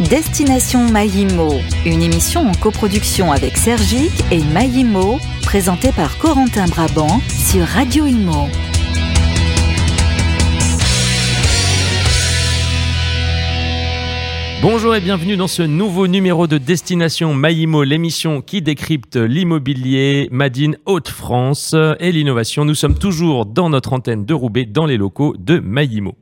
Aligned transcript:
Destination 0.00 0.90
Maïmo, 0.90 1.60
une 1.86 2.02
émission 2.02 2.48
en 2.48 2.52
coproduction 2.54 3.30
avec 3.30 3.56
Sergic 3.56 4.10
et 4.32 4.40
Maïmo, 4.40 5.20
présentée 5.42 5.92
par 5.92 6.18
Corentin 6.18 6.66
Brabant 6.66 7.20
sur 7.28 7.64
Radio 7.64 8.04
Imo. 8.04 8.48
Bonjour 14.66 14.96
et 14.96 15.00
bienvenue 15.02 15.36
dans 15.36 15.46
ce 15.46 15.60
nouveau 15.62 16.06
numéro 16.06 16.46
de 16.46 16.56
Destination 16.56 17.34
Maïmo, 17.34 17.84
l'émission 17.84 18.40
qui 18.40 18.62
décrypte 18.62 19.16
l'immobilier, 19.16 20.26
Madine 20.32 20.78
Haute-France 20.86 21.76
et 22.00 22.12
l'innovation. 22.12 22.64
Nous 22.64 22.74
sommes 22.74 22.98
toujours 22.98 23.44
dans 23.44 23.68
notre 23.68 23.92
antenne 23.92 24.24
de 24.24 24.32
Roubaix, 24.32 24.64
dans 24.64 24.86
les 24.86 24.96
locaux 24.96 25.34
de 25.38 25.58
Maïmo. 25.58 26.14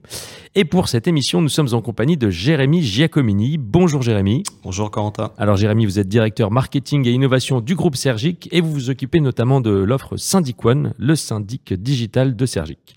Et 0.56 0.64
pour 0.64 0.88
cette 0.88 1.06
émission, 1.06 1.40
nous 1.40 1.48
sommes 1.48 1.72
en 1.72 1.80
compagnie 1.82 2.16
de 2.16 2.30
Jérémy 2.30 2.82
Giacomini. 2.82 3.58
Bonjour 3.58 4.02
Jérémy. 4.02 4.42
Bonjour 4.64 4.90
Corentin. 4.90 5.30
Alors 5.38 5.54
Jérémy, 5.54 5.86
vous 5.86 6.00
êtes 6.00 6.08
directeur 6.08 6.50
marketing 6.50 7.06
et 7.06 7.12
innovation 7.12 7.60
du 7.60 7.76
groupe 7.76 7.94
Sergic 7.94 8.48
et 8.50 8.60
vous 8.60 8.72
vous 8.72 8.90
occupez 8.90 9.20
notamment 9.20 9.60
de 9.60 9.70
l'offre 9.70 10.16
Syndic 10.16 10.64
One, 10.64 10.94
le 10.98 11.14
syndic 11.14 11.74
digital 11.74 12.34
de 12.34 12.44
Sergic. 12.44 12.96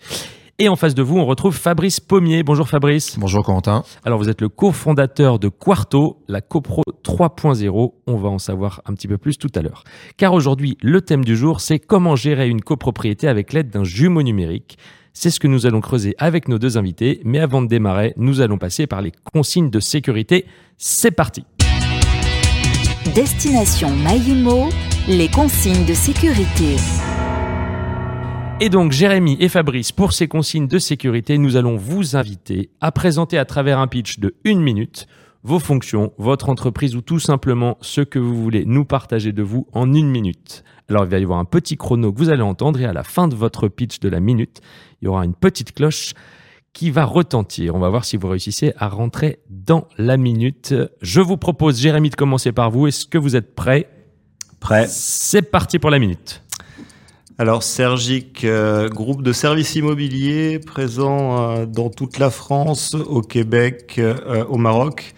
Et 0.58 0.70
en 0.70 0.76
face 0.76 0.94
de 0.94 1.02
vous, 1.02 1.18
on 1.18 1.26
retrouve 1.26 1.54
Fabrice 1.54 2.00
Pommier. 2.00 2.42
Bonjour 2.42 2.66
Fabrice. 2.66 3.18
Bonjour 3.18 3.44
Corentin. 3.44 3.84
Alors 4.06 4.18
vous 4.18 4.30
êtes 4.30 4.40
le 4.40 4.48
cofondateur 4.48 5.38
de 5.38 5.48
Quarto, 5.48 6.22
la 6.28 6.40
CoPro 6.40 6.82
3.0. 7.04 7.92
On 8.06 8.16
va 8.16 8.30
en 8.30 8.38
savoir 8.38 8.80
un 8.86 8.94
petit 8.94 9.06
peu 9.06 9.18
plus 9.18 9.36
tout 9.36 9.50
à 9.54 9.60
l'heure. 9.60 9.84
Car 10.16 10.32
aujourd'hui, 10.32 10.78
le 10.80 11.02
thème 11.02 11.26
du 11.26 11.36
jour, 11.36 11.60
c'est 11.60 11.78
comment 11.78 12.16
gérer 12.16 12.48
une 12.48 12.62
copropriété 12.62 13.28
avec 13.28 13.52
l'aide 13.52 13.68
d'un 13.68 13.84
jumeau 13.84 14.22
numérique. 14.22 14.78
C'est 15.12 15.28
ce 15.28 15.40
que 15.40 15.46
nous 15.46 15.66
allons 15.66 15.82
creuser 15.82 16.14
avec 16.16 16.48
nos 16.48 16.58
deux 16.58 16.78
invités. 16.78 17.20
Mais 17.24 17.38
avant 17.38 17.60
de 17.60 17.68
démarrer, 17.68 18.14
nous 18.16 18.40
allons 18.40 18.56
passer 18.56 18.86
par 18.86 19.02
les 19.02 19.12
consignes 19.34 19.68
de 19.68 19.80
sécurité. 19.80 20.46
C'est 20.78 21.10
parti. 21.10 21.44
Destination 23.14 23.90
Maïmo, 23.90 24.70
les 25.06 25.28
consignes 25.28 25.84
de 25.84 25.94
sécurité. 25.94 26.76
Et 28.58 28.70
donc 28.70 28.90
Jérémy 28.90 29.36
et 29.38 29.50
Fabrice, 29.50 29.92
pour 29.92 30.14
ces 30.14 30.28
consignes 30.28 30.66
de 30.66 30.78
sécurité, 30.78 31.36
nous 31.36 31.56
allons 31.56 31.76
vous 31.76 32.16
inviter 32.16 32.70
à 32.80 32.90
présenter 32.90 33.36
à 33.36 33.44
travers 33.44 33.78
un 33.78 33.86
pitch 33.86 34.18
de 34.18 34.34
une 34.44 34.62
minute 34.62 35.06
vos 35.42 35.58
fonctions, 35.58 36.12
votre 36.16 36.48
entreprise 36.48 36.96
ou 36.96 37.02
tout 37.02 37.18
simplement 37.18 37.76
ce 37.82 38.00
que 38.00 38.18
vous 38.18 38.34
voulez 38.42 38.64
nous 38.64 38.86
partager 38.86 39.32
de 39.32 39.42
vous 39.42 39.66
en 39.74 39.92
une 39.92 40.08
minute. 40.08 40.64
Alors 40.88 41.04
il 41.04 41.10
va 41.10 41.18
y 41.18 41.22
avoir 41.22 41.38
un 41.38 41.44
petit 41.44 41.76
chrono 41.76 42.10
que 42.12 42.18
vous 42.18 42.30
allez 42.30 42.42
entendre 42.42 42.80
et 42.80 42.86
à 42.86 42.94
la 42.94 43.04
fin 43.04 43.28
de 43.28 43.34
votre 43.34 43.68
pitch 43.68 44.00
de 44.00 44.08
la 44.08 44.20
minute, 44.20 44.62
il 45.02 45.04
y 45.04 45.08
aura 45.08 45.26
une 45.26 45.34
petite 45.34 45.72
cloche 45.72 46.14
qui 46.72 46.90
va 46.90 47.04
retentir. 47.04 47.74
On 47.74 47.78
va 47.78 47.90
voir 47.90 48.06
si 48.06 48.16
vous 48.16 48.28
réussissez 48.28 48.72
à 48.78 48.88
rentrer 48.88 49.40
dans 49.50 49.86
la 49.98 50.16
minute. 50.16 50.74
Je 51.02 51.20
vous 51.20 51.36
propose, 51.36 51.78
Jérémy, 51.78 52.08
de 52.08 52.16
commencer 52.16 52.52
par 52.52 52.70
vous. 52.70 52.86
Est-ce 52.86 53.04
que 53.04 53.18
vous 53.18 53.36
êtes 53.36 53.54
prêt? 53.54 53.90
Prêt. 54.60 54.86
C'est 54.88 55.42
parti 55.42 55.78
pour 55.78 55.90
la 55.90 55.98
minute. 55.98 56.42
Alors 57.38 57.62
Sergic, 57.62 58.44
euh, 58.44 58.88
groupe 58.88 59.22
de 59.22 59.34
services 59.34 59.74
immobiliers 59.74 60.58
présent 60.58 61.50
euh, 61.50 61.66
dans 61.66 61.90
toute 61.90 62.18
la 62.18 62.30
France, 62.30 62.94
au 62.94 63.20
Québec, 63.20 63.96
euh, 63.98 64.42
au 64.46 64.56
Maroc. 64.56 65.14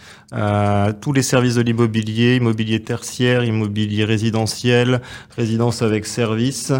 tous 1.00 1.12
les 1.12 1.22
services 1.22 1.54
de 1.54 1.62
l'immobilier, 1.62 2.34
immobilier 2.34 2.82
tertiaire, 2.82 3.44
immobilier 3.44 4.04
résidentiel, 4.04 5.00
résidence 5.36 5.80
avec 5.80 6.04
service, 6.06 6.72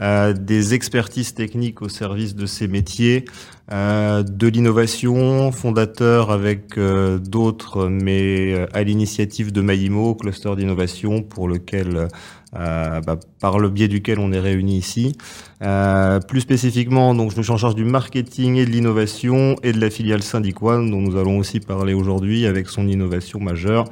des 0.00 0.74
expertises 0.74 1.32
techniques 1.32 1.82
au 1.82 1.88
service 1.88 2.34
de 2.34 2.46
ces 2.46 2.66
métiers, 2.66 3.26
de 3.70 4.46
l'innovation, 4.48 5.52
fondateur 5.52 6.32
avec 6.32 6.76
d'autres, 6.76 7.88
mais 7.88 8.66
à 8.72 8.82
l'initiative 8.82 9.52
de 9.52 9.60
Maïmo, 9.60 10.16
cluster 10.16 10.56
d'innovation 10.56 11.22
pour 11.22 11.46
lequel 11.46 12.08
euh, 12.56 13.00
bah, 13.00 13.18
par 13.40 13.58
le 13.58 13.68
biais 13.68 13.88
duquel 13.88 14.18
on 14.18 14.32
est 14.32 14.40
réunis 14.40 14.78
ici. 14.78 15.16
Euh, 15.62 16.20
plus 16.20 16.40
spécifiquement, 16.40 17.14
donc 17.14 17.32
je 17.32 17.36
me 17.38 17.42
suis 17.42 17.52
en 17.52 17.56
charge 17.56 17.74
du 17.74 17.84
marketing 17.84 18.56
et 18.56 18.64
de 18.64 18.70
l'innovation 18.70 19.56
et 19.62 19.72
de 19.72 19.80
la 19.80 19.90
filiale 19.90 20.22
Syndic 20.22 20.62
One, 20.62 20.90
dont 20.90 21.00
nous 21.00 21.16
allons 21.16 21.38
aussi 21.38 21.60
parler 21.60 21.94
aujourd'hui 21.94 22.46
avec 22.46 22.68
son 22.68 22.88
innovation 22.88 23.40
majeure, 23.40 23.84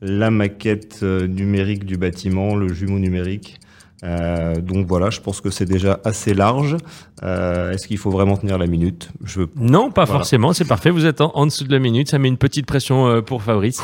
la 0.00 0.30
maquette 0.30 1.00
euh, 1.02 1.26
numérique 1.26 1.84
du 1.84 1.96
bâtiment, 1.96 2.54
le 2.54 2.72
jumeau 2.72 2.98
numérique. 2.98 3.60
Euh, 4.04 4.56
donc 4.56 4.86
voilà, 4.88 5.10
je 5.10 5.20
pense 5.20 5.40
que 5.40 5.50
c'est 5.50 5.64
déjà 5.64 6.00
assez 6.04 6.34
large. 6.34 6.76
Euh, 7.22 7.70
Est-ce 7.70 7.86
qu'il 7.86 7.98
faut 7.98 8.10
vraiment 8.10 8.36
tenir 8.36 8.58
la 8.58 8.66
minute? 8.66 9.10
Je 9.24 9.40
veux... 9.40 9.48
Non, 9.56 9.92
pas 9.92 10.04
voilà. 10.04 10.18
forcément, 10.18 10.52
c'est 10.52 10.64
parfait. 10.64 10.90
Vous 10.90 11.06
êtes 11.06 11.20
en, 11.20 11.30
en, 11.34 11.46
dessous 11.46 11.64
de 11.64 11.72
la 11.72 11.78
minute, 11.78 12.08
ça 12.08 12.18
met 12.18 12.26
une 12.26 12.36
petite 12.36 12.66
pression 12.66 13.06
euh, 13.06 13.20
pour 13.20 13.42
Fabrice, 13.42 13.80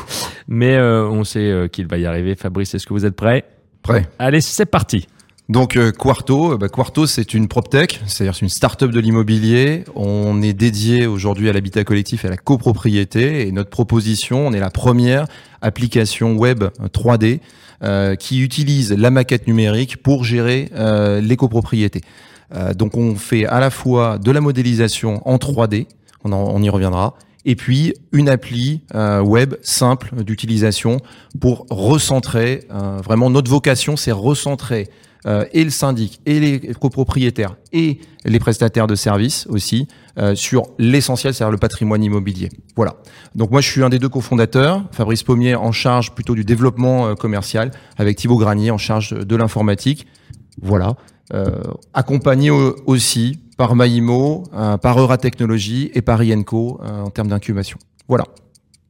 mais 0.48 0.74
euh, 0.74 1.08
on 1.08 1.22
sait 1.22 1.68
qu'il 1.70 1.86
va 1.86 1.98
y 1.98 2.06
arriver. 2.06 2.34
Fabrice, 2.34 2.74
est-ce 2.74 2.86
que 2.86 2.94
vous 2.94 3.06
êtes 3.06 3.14
prêt? 3.14 3.44
Prêt. 3.88 4.08
Allez, 4.18 4.42
c'est 4.42 4.66
parti. 4.66 5.06
Donc 5.48 5.76
euh, 5.76 5.92
Quarto, 5.92 6.58
bah, 6.58 6.68
Quarto 6.68 7.06
c'est 7.06 7.32
une 7.32 7.48
proptech, 7.48 8.02
c'est-à-dire 8.06 8.34
c'est 8.34 8.42
une 8.42 8.50
start-up 8.50 8.90
de 8.90 9.00
l'immobilier. 9.00 9.84
On 9.94 10.42
est 10.42 10.52
dédié 10.52 11.06
aujourd'hui 11.06 11.48
à 11.48 11.54
l'habitat 11.54 11.84
collectif 11.84 12.26
et 12.26 12.28
à 12.28 12.30
la 12.30 12.36
copropriété 12.36 13.48
et 13.48 13.52
notre 13.52 13.70
proposition, 13.70 14.46
on 14.46 14.52
est 14.52 14.60
la 14.60 14.68
première 14.68 15.24
application 15.62 16.36
web 16.36 16.64
3D 16.92 17.40
euh, 17.82 18.14
qui 18.14 18.42
utilise 18.42 18.92
la 18.92 19.10
maquette 19.10 19.46
numérique 19.46 20.02
pour 20.02 20.22
gérer 20.22 20.68
euh, 20.74 21.22
les 21.22 21.36
copropriétés. 21.36 22.02
Euh, 22.54 22.74
donc 22.74 22.94
on 22.98 23.14
fait 23.14 23.46
à 23.46 23.58
la 23.58 23.70
fois 23.70 24.18
de 24.18 24.30
la 24.30 24.42
modélisation 24.42 25.26
en 25.26 25.36
3D, 25.36 25.86
on, 26.24 26.32
en, 26.32 26.54
on 26.54 26.62
y 26.62 26.68
reviendra, 26.68 27.14
et 27.48 27.56
puis 27.56 27.94
une 28.12 28.28
appli 28.28 28.82
euh, 28.94 29.22
web 29.22 29.54
simple 29.62 30.22
d'utilisation 30.22 30.98
pour 31.40 31.64
recentrer. 31.70 32.66
Euh, 32.70 32.98
vraiment, 33.02 33.30
notre 33.30 33.50
vocation, 33.50 33.96
c'est 33.96 34.12
recentrer 34.12 34.90
euh, 35.26 35.46
et 35.52 35.64
le 35.64 35.70
syndic, 35.70 36.20
et 36.26 36.40
les 36.40 36.60
copropriétaires, 36.74 37.56
et 37.72 38.00
les 38.26 38.38
prestataires 38.38 38.86
de 38.86 38.94
services 38.94 39.46
aussi 39.48 39.88
euh, 40.18 40.34
sur 40.34 40.64
l'essentiel, 40.78 41.32
c'est-à-dire 41.32 41.50
le 41.50 41.58
patrimoine 41.58 42.04
immobilier. 42.04 42.50
Voilà. 42.76 42.96
Donc 43.34 43.50
moi, 43.50 43.62
je 43.62 43.68
suis 43.70 43.82
un 43.82 43.88
des 43.88 43.98
deux 43.98 44.10
cofondateurs. 44.10 44.84
Fabrice 44.92 45.22
Pommier 45.22 45.54
en 45.54 45.72
charge 45.72 46.14
plutôt 46.14 46.34
du 46.34 46.44
développement 46.44 47.08
euh, 47.08 47.14
commercial, 47.14 47.70
avec 47.96 48.18
Thibaut 48.18 48.36
Granier 48.36 48.70
en 48.70 48.78
charge 48.78 49.10
de 49.10 49.36
l'informatique. 49.36 50.06
Voilà. 50.60 50.96
accompagné 51.94 52.50
aussi 52.50 53.38
par 53.58 53.74
Maïmo, 53.74 54.44
euh, 54.54 54.78
par 54.78 54.98
Euratechnologie 54.98 55.90
et 55.92 56.00
par 56.00 56.20
INCO 56.22 56.80
euh, 56.82 57.02
en 57.02 57.10
termes 57.10 57.28
d'incubation. 57.28 57.76
Voilà. 58.06 58.24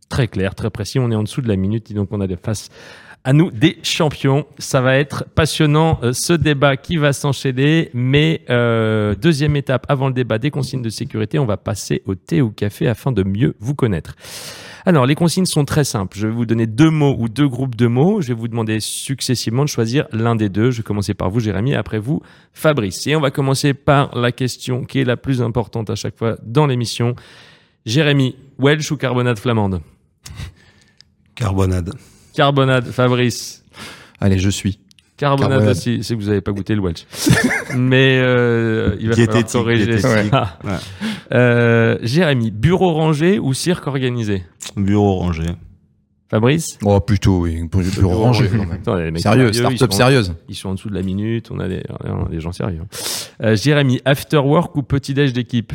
Très 0.09 0.29
clair, 0.29 0.55
très 0.55 0.71
précis. 0.71 0.99
On 1.01 1.11
est 1.11 1.17
en 1.17 1.25
dessous 1.25 1.43
de 1.43 1.49
la 1.49 1.57
minute, 1.57 1.93
donc 1.93 2.09
on 2.13 2.21
a 2.21 2.27
des 2.27 2.37
faces 2.37 2.69
à 3.25 3.33
nous 3.33 3.51
des 3.51 3.79
champions. 3.83 4.47
Ça 4.59 4.81
va 4.81 4.97
être 4.97 5.25
passionnant 5.35 5.99
euh, 6.03 6.13
ce 6.13 6.33
débat 6.35 6.77
qui 6.77 6.97
va 6.97 7.13
s'enchaîner. 7.13 7.91
Mais 7.95 8.43
euh, 8.51 9.15
deuxième 9.15 9.57
étape 9.57 9.87
avant 9.89 10.09
le 10.09 10.15
débat 10.15 10.39
des 10.39 10.51
consignes 10.51 10.83
de 10.83 10.91
sécurité, 10.91 11.39
on 11.39 11.47
va 11.47 11.57
passer 11.57 12.03
au 12.07 12.15
thé 12.15 12.43
ou 12.43 12.51
café 12.51 12.89
afin 12.89 13.11
de 13.11 13.23
mieux 13.23 13.57
vous 13.61 13.75
connaître. 13.75 14.15
Alors, 14.89 15.05
les 15.05 15.17
consignes 15.17 15.45
sont 15.45 15.67
très 15.67 15.85
simples. 15.85 16.17
Je 16.17 16.27
vais 16.27 16.33
vous 16.33 16.47
donner 16.47 16.67
deux 16.67 16.89
mots 16.89 17.15
ou 17.19 17.29
deux 17.29 17.47
groupes 17.47 17.75
de 17.77 17.87
mots. 17.87 18.23
Je 18.23 18.29
vais 18.29 18.35
vous 18.35 18.49
demander 18.49 18.81
successivement 18.81 19.63
de 19.63 19.69
choisir 19.69 20.07
l'un 20.13 20.35
des 20.35 20.49
deux. 20.49 20.71
Je 20.71 20.79
vais 20.79 20.83
commencer 20.83 21.13
par 21.13 21.29
vous, 21.29 21.41
Jérémy, 21.41 21.73
et 21.73 21.75
après 21.75 21.99
vous, 21.99 22.23
Fabrice. 22.55 23.07
Et 23.07 23.15
on 23.15 23.21
va 23.21 23.31
commencer 23.31 23.75
par 23.75 24.17
la 24.17 24.33
question 24.33 24.87
qui 24.87 25.01
est 25.01 25.05
la 25.05 25.19
plus 25.19 25.43
importante 25.43 25.91
à 25.91 25.95
chaque 25.95 26.17
fois 26.17 26.39
dans 26.43 26.67
l'émission. 26.67 27.17
Jérémy, 27.85 28.35
Welsh 28.59 28.91
ou 28.91 28.97
carbonade 28.97 29.39
flamande? 29.39 29.83
Carbonade. 31.35 31.93
Carbonade, 32.33 32.87
Fabrice. 32.87 33.63
Allez, 34.21 34.39
je 34.39 34.49
suis. 34.49 34.79
Carbonade, 35.19 35.51
carbonade. 35.51 35.77
aussi, 35.77 36.05
c'est 36.05 36.15
que 36.15 36.21
vous 36.21 36.29
n'avez 36.29 36.41
pas 36.41 36.53
goûté 36.53 36.77
le 36.77 36.81
Welsh. 36.81 37.05
Mais 37.77 38.21
euh, 38.23 38.97
il 39.01 39.09
va 39.09 39.17
falloir 39.17 39.47
corriger 39.47 39.99
ça. 39.99 40.23
Ouais. 40.23 40.71
Euh, 41.33 41.99
Jérémy, 42.03 42.53
bureau 42.53 42.93
rangé 42.93 43.41
ou 43.41 43.53
cirque 43.53 43.89
organisé? 43.89 44.45
Bureau 44.77 45.17
rangé. 45.17 45.43
Fabrice? 46.31 46.79
Oh, 46.85 47.01
plutôt, 47.01 47.41
oui. 47.41 47.67
Bureau, 47.69 47.83
bureau 47.91 48.23
rangé. 48.23 48.49
Attends, 48.73 48.97
sérieux, 49.17 49.53
start-up 49.53 49.93
sérieuse. 49.93 50.35
Ils 50.49 50.55
sont 50.55 50.69
en 50.69 50.75
dessous 50.75 50.89
de 50.89 50.95
la 50.95 51.03
minute, 51.03 51.51
on 51.51 51.59
a 51.59 51.67
des, 51.67 51.83
on 52.05 52.27
a 52.27 52.29
des 52.29 52.41
gens 52.41 52.53
sérieux. 52.53 52.83
Euh, 53.43 53.57
Jérémy, 53.57 54.01
after 54.05 54.39
work 54.39 54.77
ou 54.77 54.83
petit-déj 54.83 55.33
d'équipe? 55.33 55.73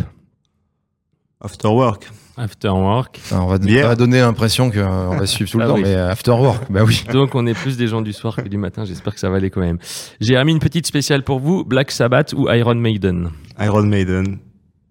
After 1.42 1.68
work. 1.68 2.10
After 2.36 2.70
work. 2.70 3.20
Enfin, 3.22 3.42
on, 3.42 3.48
va, 3.48 3.58
on, 3.62 3.88
va, 3.88 3.96
donner 3.96 4.20
l'impression 4.20 4.72
qu'on 4.72 5.18
va 5.18 5.26
suivre 5.28 5.52
tout 5.52 5.60
le 5.60 5.66
ah 5.66 5.68
temps, 5.68 5.76
oui. 5.76 5.84
mais 5.84 5.94
after 5.94 6.32
work, 6.32 6.72
bah 6.72 6.84
oui. 6.84 7.04
Donc 7.12 7.36
on 7.36 7.46
est 7.46 7.54
plus 7.54 7.78
des 7.78 7.88
gens 7.88 8.02
du 8.02 8.12
soir 8.12 8.36
que 8.36 8.50
du 8.50 8.58
matin, 8.58 8.86
j'espère 8.86 9.14
que 9.14 9.20
ça 9.20 9.30
va 9.30 9.38
aller 9.38 9.52
quand 9.52 9.62
même. 9.62 9.78
Jérémy, 10.20 10.54
une 10.54 10.60
petite 10.60 10.88
spéciale 10.88 11.24
pour 11.24 11.40
vous, 11.40 11.64
Black 11.64 11.92
Sabbath 11.92 12.34
ou 12.34 12.50
Iron 12.50 12.76
Maiden? 12.76 13.30
Iron 13.60 13.84
Maiden. 13.84 14.40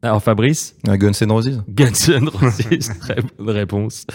Alors 0.03 0.23
Fabrice? 0.23 0.77
Uh, 0.87 0.97
Guns 0.97 1.21
N' 1.21 1.33
Roses. 1.33 1.63
Guns 1.69 2.09
N' 2.09 2.29
Roses, 2.29 2.91
très 3.01 3.17
bonne 3.39 3.51
réponse. 3.51 4.07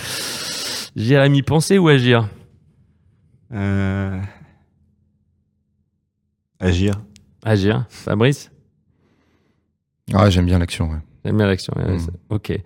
Jérémy, 0.96 1.42
penser 1.42 1.78
ou 1.78 1.90
agir? 1.90 2.30
Euh... 3.54 4.20
Agir. 6.60 6.94
Agir. 7.44 7.86
Fabrice? 7.90 8.52
Ah, 10.14 10.30
j'aime 10.30 10.46
bien 10.46 10.60
l'action, 10.60 10.90
ouais. 10.90 11.00
J'aime 11.28 11.38
bien 11.38 11.48
l'action. 11.48 11.74
Mmh. 11.76 12.08
Ok. 12.30 12.58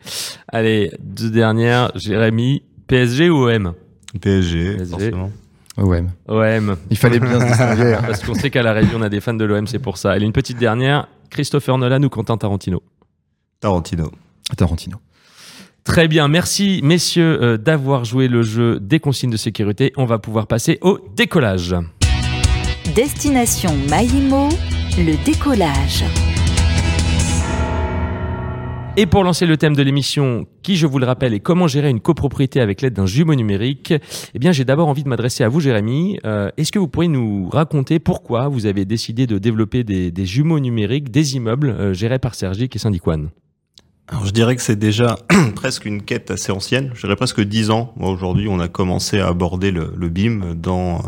Allez, 0.48 0.92
deux 1.00 1.32
dernières. 1.32 1.92
Jérémy, 1.96 2.62
PSG 2.86 3.32
ou 3.32 3.50
OM 3.50 3.74
PSG, 4.22 4.76
PSG. 4.78 4.86
forcément. 4.92 5.32
OM. 5.78 6.12
OM. 6.28 6.78
Il 6.92 6.98
fallait 6.98 7.20
bien 7.20 7.40
se 7.40 7.46
distinguer. 7.48 7.98
Parce 8.06 8.24
qu'on 8.24 8.36
sait 8.36 8.52
qu'à 8.52 8.62
la 8.62 8.74
région, 8.74 9.00
on 9.00 9.02
a 9.02 9.10
des 9.10 9.20
fans 9.20 9.34
de 9.34 9.46
l'OM, 9.46 9.66
c'est 9.66 9.80
pour 9.80 9.98
ça. 9.98 10.12
Allez, 10.12 10.28
une 10.28 10.32
petite 10.32 10.60
dernière. 10.60 11.08
Christopher 11.32 11.76
Nolan 11.80 12.04
ou 12.04 12.10
Quentin 12.10 12.38
Tarantino? 12.38 12.84
Tarantino. 13.62 14.12
Tarantino. 14.56 14.98
Très 15.84 16.08
bien, 16.08 16.28
merci 16.28 16.82
messieurs 16.84 17.42
euh, 17.42 17.58
d'avoir 17.58 18.06
joué 18.06 18.28
le 18.28 18.44
jeu 18.44 18.80
des 18.80 19.00
consignes 19.00 19.32
de 19.32 19.38
sécurité. 19.38 19.92
On 19.98 20.06
va 20.06 20.20
pouvoir 20.20 20.46
passer 20.46 20.78
au 20.82 21.00
décollage. 21.16 21.76
Destination 22.94 23.76
Maïmo, 23.90 24.50
le 25.00 25.16
décollage. 25.26 26.04
Et 28.98 29.06
pour 29.06 29.24
lancer 29.24 29.46
le 29.46 29.56
thème 29.56 29.74
de 29.74 29.82
l'émission, 29.82 30.48
qui 30.64 30.76
je 30.76 30.86
vous 30.86 31.00
le 31.00 31.06
rappelle 31.06 31.34
est 31.34 31.40
comment 31.40 31.66
gérer 31.66 31.90
une 31.90 32.02
copropriété 32.02 32.60
avec 32.60 32.82
l'aide 32.82 32.94
d'un 32.94 33.06
jumeau 33.06 33.36
numérique, 33.36 33.94
eh 34.34 34.40
bien 34.40 34.52
j'ai 34.52 34.66
d'abord 34.66 34.90
envie 34.90 35.04
de 35.04 35.08
m'adresser 35.08 35.46
à 35.46 35.48
vous 35.50 35.62
Jérémy. 35.62 36.20
Euh, 36.26 36.50
Est-ce 36.58 36.74
que 36.74 36.80
vous 36.80 36.90
pourriez 36.90 37.08
nous 37.08 37.48
raconter 37.50 38.00
pourquoi 38.00 38.50
vous 38.50 38.66
avez 38.66 38.84
décidé 38.84 39.28
de 39.28 39.38
développer 39.38 39.86
des, 39.86 40.26
jumeaux 40.26 40.60
numériques, 40.60 41.10
des 41.10 41.38
immeubles 41.38 41.70
euh, 41.70 41.94
gérés 41.94 42.20
par 42.20 42.36
Sergic 42.36 42.76
et 42.76 42.80
Syndic 42.80 43.08
One 43.08 43.30
Alors 44.10 44.26
je 44.26 44.32
dirais 44.32 44.58
que 44.58 44.62
c'est 44.62 44.76
déjà 44.76 45.16
presque 45.56 45.86
une 45.86 46.02
quête 46.02 46.30
assez 46.30 46.52
ancienne. 46.52 46.92
Je 46.94 47.02
dirais 47.02 47.16
presque 47.16 47.40
dix 47.40 47.70
ans. 47.70 47.94
Aujourd'hui, 47.98 48.50
on 48.50 48.60
a 48.60 48.68
commencé 48.68 49.22
à 49.22 49.28
aborder 49.28 49.72
le, 49.72 50.10
BIM 50.10 50.54
dans 50.56 51.02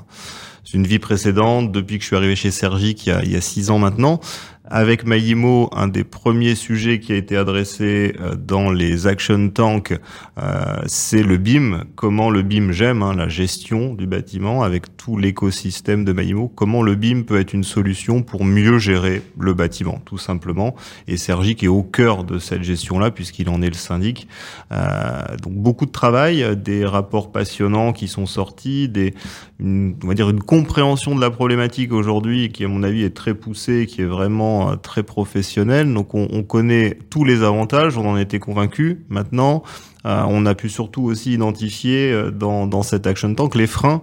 une 0.73 0.87
vie 0.87 0.99
précédente, 0.99 1.71
depuis 1.73 1.97
que 1.97 2.03
je 2.03 2.07
suis 2.07 2.15
arrivé 2.15 2.35
chez 2.35 2.49
a, 2.49 3.23
il 3.23 3.31
y 3.31 3.35
a 3.35 3.41
six 3.41 3.69
ans 3.69 3.77
maintenant. 3.77 4.21
Avec 4.69 5.05
Maïmo, 5.05 5.69
un 5.73 5.89
des 5.89 6.05
premiers 6.05 6.55
sujets 6.55 7.01
qui 7.01 7.11
a 7.11 7.17
été 7.17 7.35
adressé 7.35 8.15
euh, 8.21 8.35
dans 8.35 8.71
les 8.71 9.07
action 9.07 9.49
tanks, 9.49 9.93
euh, 10.37 10.77
c'est 10.85 11.21
le 11.21 11.35
BIM. 11.35 11.83
Comment 11.95 12.29
le 12.29 12.43
BIM 12.43 12.71
j'aime, 12.71 13.03
hein, 13.03 13.13
la 13.13 13.27
gestion 13.27 13.93
du 13.93 14.07
bâtiment 14.07 14.63
avec 14.63 14.95
tout 14.95 15.17
l'écosystème 15.17 16.05
de 16.05 16.13
Maïmo. 16.13 16.47
Comment 16.47 16.81
le 16.81 16.95
BIM 16.95 17.23
peut 17.23 17.41
être 17.41 17.51
une 17.51 17.65
solution 17.65 18.21
pour 18.21 18.45
mieux 18.45 18.79
gérer 18.79 19.21
le 19.37 19.53
bâtiment, 19.53 19.99
tout 20.05 20.17
simplement. 20.17 20.75
Et 21.09 21.17
Sergic 21.17 21.61
est 21.61 21.67
au 21.67 21.83
cœur 21.83 22.23
de 22.23 22.39
cette 22.39 22.63
gestion-là 22.63 23.11
puisqu'il 23.11 23.49
en 23.49 23.61
est 23.61 23.69
le 23.69 23.73
syndic. 23.73 24.29
Euh, 24.71 25.23
donc 25.41 25.55
beaucoup 25.55 25.85
de 25.85 25.91
travail, 25.91 26.55
des 26.55 26.85
rapports 26.85 27.33
passionnants 27.33 27.91
qui 27.91 28.07
sont 28.07 28.25
sortis, 28.25 28.87
des, 28.87 29.13
une, 29.59 29.97
on 30.05 30.07
va 30.07 30.13
dire 30.13 30.29
une 30.29 30.41
compréhension 30.41 31.15
de 31.15 31.21
la 31.21 31.31
problématique 31.31 31.91
aujourd'hui 31.91 32.49
qui 32.49 32.63
à 32.63 32.69
mon 32.69 32.83
avis 32.83 33.03
est 33.03 33.13
très 33.13 33.33
poussée, 33.33 33.87
qui 33.87 34.01
est 34.01 34.05
vraiment 34.05 34.52
euh, 34.61 34.75
très 34.75 35.03
professionnelle. 35.03 35.93
Donc 35.93 36.13
on, 36.13 36.27
on 36.31 36.43
connaît 36.43 36.97
tous 37.09 37.23
les 37.23 37.43
avantages, 37.43 37.97
on 37.97 38.07
en 38.07 38.17
était 38.17 38.39
convaincus. 38.39 38.97
Maintenant, 39.09 39.63
euh, 40.05 40.23
on 40.27 40.45
a 40.45 40.55
pu 40.55 40.69
surtout 40.69 41.03
aussi 41.03 41.33
identifier 41.33 42.11
euh, 42.11 42.31
dans, 42.31 42.67
dans 42.67 42.83
cet 42.83 43.07
action 43.07 43.33
tank 43.35 43.55
les 43.55 43.67
freins 43.67 44.01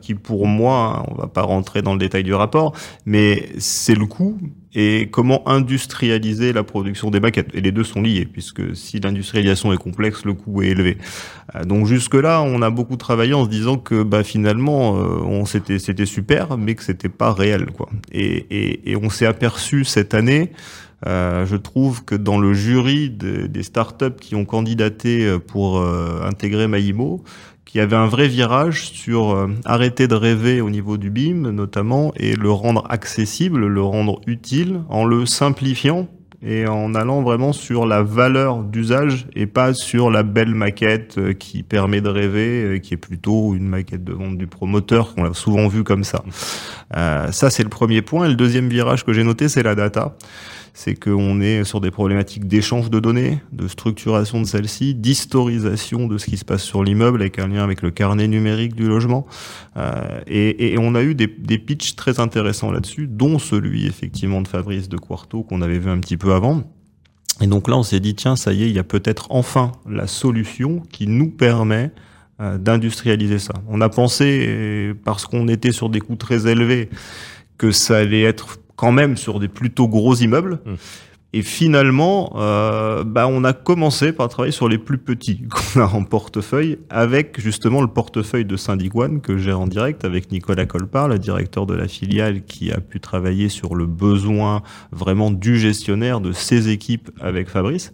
qui 0.00 0.14
pour 0.14 0.48
moi, 0.48 1.04
on 1.08 1.14
va 1.14 1.28
pas 1.28 1.42
rentrer 1.42 1.82
dans 1.82 1.92
le 1.92 2.00
détail 2.00 2.24
du 2.24 2.34
rapport, 2.34 2.74
mais 3.06 3.48
c'est 3.58 3.94
le 3.94 4.06
coût 4.06 4.36
et 4.74 5.08
comment 5.10 5.48
industrialiser 5.48 6.52
la 6.52 6.62
production 6.62 7.10
des 7.10 7.20
maquettes. 7.20 7.48
Et 7.54 7.60
les 7.60 7.72
deux 7.72 7.84
sont 7.84 8.02
liés, 8.02 8.26
puisque 8.30 8.76
si 8.76 9.00
l'industrialisation 9.00 9.72
est 9.72 9.78
complexe, 9.78 10.24
le 10.24 10.34
coût 10.34 10.62
est 10.62 10.68
élevé. 10.68 10.98
Euh, 11.54 11.64
donc 11.64 11.86
jusque-là, 11.86 12.42
on 12.42 12.60
a 12.62 12.70
beaucoup 12.70 12.96
travaillé 12.96 13.32
en 13.34 13.44
se 13.44 13.50
disant 13.50 13.78
que 13.78 14.02
bah, 14.02 14.22
finalement, 14.22 14.98
euh, 14.98 15.20
on 15.24 15.44
c'était 15.46 15.78
c'était 15.78 16.06
super, 16.06 16.58
mais 16.58 16.74
que 16.74 16.82
c'était 16.82 17.08
pas 17.08 17.32
réel, 17.32 17.66
quoi. 17.76 17.88
Et, 18.12 18.46
et, 18.50 18.90
et 18.90 18.96
on 18.96 19.08
s'est 19.10 19.26
aperçu 19.26 19.84
cette 19.84 20.12
année. 20.14 20.52
Euh, 21.06 21.46
je 21.46 21.54
trouve 21.54 22.04
que 22.04 22.16
dans 22.16 22.40
le 22.40 22.52
jury 22.54 23.08
de- 23.08 23.46
des 23.46 23.62
startups 23.62 24.16
qui 24.20 24.34
ont 24.34 24.44
candidaté 24.44 25.38
pour 25.46 25.78
euh, 25.78 26.22
intégrer 26.24 26.66
Maïmo, 26.66 27.22
qu'il 27.68 27.80
y 27.80 27.82
avait 27.82 27.96
un 27.96 28.06
vrai 28.06 28.28
virage 28.28 28.90
sur 28.92 29.30
euh, 29.30 29.46
arrêter 29.66 30.08
de 30.08 30.14
rêver 30.14 30.62
au 30.62 30.70
niveau 30.70 30.96
du 30.96 31.10
BIM 31.10 31.52
notamment 31.52 32.12
et 32.16 32.34
le 32.34 32.50
rendre 32.50 32.84
accessible, 32.88 33.66
le 33.66 33.82
rendre 33.82 34.20
utile 34.26 34.80
en 34.88 35.04
le 35.04 35.26
simplifiant 35.26 36.08
et 36.42 36.66
en 36.66 36.94
allant 36.94 37.22
vraiment 37.22 37.52
sur 37.52 37.86
la 37.86 38.02
valeur 38.02 38.62
d'usage 38.62 39.26
et 39.34 39.46
pas 39.46 39.74
sur 39.74 40.10
la 40.10 40.22
belle 40.22 40.54
maquette 40.54 41.18
euh, 41.18 41.32
qui 41.32 41.62
permet 41.62 42.00
de 42.00 42.08
rêver, 42.08 42.62
euh, 42.62 42.78
qui 42.78 42.94
est 42.94 42.98
plutôt 42.98 43.54
une 43.54 43.66
maquette 43.66 44.04
de 44.04 44.12
vente 44.12 44.38
du 44.38 44.46
promoteur 44.46 45.14
qu'on 45.14 45.24
a 45.24 45.34
souvent 45.34 45.66
vu 45.66 45.82
comme 45.82 46.04
ça. 46.04 46.22
Euh, 46.96 47.32
ça 47.32 47.50
c'est 47.50 47.64
le 47.64 47.68
premier 47.68 48.02
point. 48.02 48.26
Et 48.26 48.28
le 48.28 48.36
deuxième 48.36 48.68
virage 48.68 49.04
que 49.04 49.12
j'ai 49.12 49.24
noté 49.24 49.48
c'est 49.48 49.64
la 49.64 49.74
data 49.74 50.16
c'est 50.78 50.94
qu'on 50.94 51.40
est 51.40 51.64
sur 51.64 51.80
des 51.80 51.90
problématiques 51.90 52.46
d'échange 52.46 52.88
de 52.88 53.00
données, 53.00 53.40
de 53.50 53.66
structuration 53.66 54.40
de 54.40 54.46
celles-ci, 54.46 54.94
d'historisation 54.94 56.06
de 56.06 56.18
ce 56.18 56.26
qui 56.26 56.36
se 56.36 56.44
passe 56.44 56.62
sur 56.62 56.84
l'immeuble 56.84 57.20
avec 57.20 57.40
un 57.40 57.48
lien 57.48 57.64
avec 57.64 57.82
le 57.82 57.90
carnet 57.90 58.28
numérique 58.28 58.76
du 58.76 58.86
logement. 58.86 59.26
Euh, 59.76 60.20
et, 60.28 60.76
on 60.78 60.94
a 60.94 61.02
eu 61.02 61.16
des, 61.16 61.26
pitchs 61.26 61.96
très 61.96 62.20
intéressants 62.20 62.70
là-dessus, 62.70 63.08
dont 63.08 63.40
celui 63.40 63.86
effectivement 63.86 64.40
de 64.40 64.46
Fabrice 64.46 64.88
de 64.88 64.96
Quarto 64.96 65.42
qu'on 65.42 65.62
avait 65.62 65.80
vu 65.80 65.90
un 65.90 65.98
petit 65.98 66.16
peu 66.16 66.32
avant. 66.32 66.62
Et 67.40 67.48
donc 67.48 67.66
là, 67.66 67.76
on 67.76 67.82
s'est 67.82 67.98
dit, 67.98 68.14
tiens, 68.14 68.36
ça 68.36 68.52
y 68.52 68.62
est, 68.62 68.68
il 68.68 68.76
y 68.76 68.78
a 68.78 68.84
peut-être 68.84 69.26
enfin 69.30 69.72
la 69.90 70.06
solution 70.06 70.84
qui 70.92 71.08
nous 71.08 71.28
permet 71.28 71.90
euh, 72.40 72.56
d'industrialiser 72.56 73.40
ça. 73.40 73.54
On 73.68 73.80
a 73.80 73.88
pensé, 73.88 74.94
parce 75.04 75.26
qu'on 75.26 75.48
était 75.48 75.72
sur 75.72 75.88
des 75.88 75.98
coûts 75.98 76.14
très 76.14 76.46
élevés, 76.46 76.88
que 77.56 77.72
ça 77.72 77.96
allait 77.96 78.22
être 78.22 78.60
quand 78.78 78.92
même 78.92 79.16
sur 79.16 79.40
des 79.40 79.48
plutôt 79.48 79.88
gros 79.88 80.14
immeubles. 80.14 80.60
Mm. 80.64 80.74
Et 81.34 81.42
finalement, 81.42 82.32
euh, 82.36 83.04
bah, 83.04 83.26
on 83.28 83.44
a 83.44 83.52
commencé 83.52 84.12
par 84.12 84.28
travailler 84.28 84.52
sur 84.52 84.66
les 84.66 84.78
plus 84.78 84.96
petits 84.96 85.42
qu'on 85.74 85.80
a 85.82 85.84
en 85.84 86.04
portefeuille, 86.04 86.78
avec 86.88 87.38
justement 87.38 87.82
le 87.82 87.88
portefeuille 87.88 88.46
de 88.46 88.56
Syndic 88.56 88.94
One 88.94 89.20
que 89.20 89.36
j'ai 89.36 89.52
en 89.52 89.66
direct 89.66 90.06
avec 90.06 90.32
Nicolas 90.32 90.64
Colpart, 90.64 91.08
le 91.08 91.18
directeur 91.18 91.66
de 91.66 91.74
la 91.74 91.86
filiale, 91.86 92.44
qui 92.44 92.72
a 92.72 92.80
pu 92.80 92.98
travailler 93.00 93.50
sur 93.50 93.74
le 93.74 93.84
besoin 93.84 94.62
vraiment 94.90 95.30
du 95.30 95.58
gestionnaire, 95.58 96.22
de 96.22 96.32
ses 96.32 96.70
équipes 96.70 97.10
avec 97.20 97.50
Fabrice. 97.50 97.92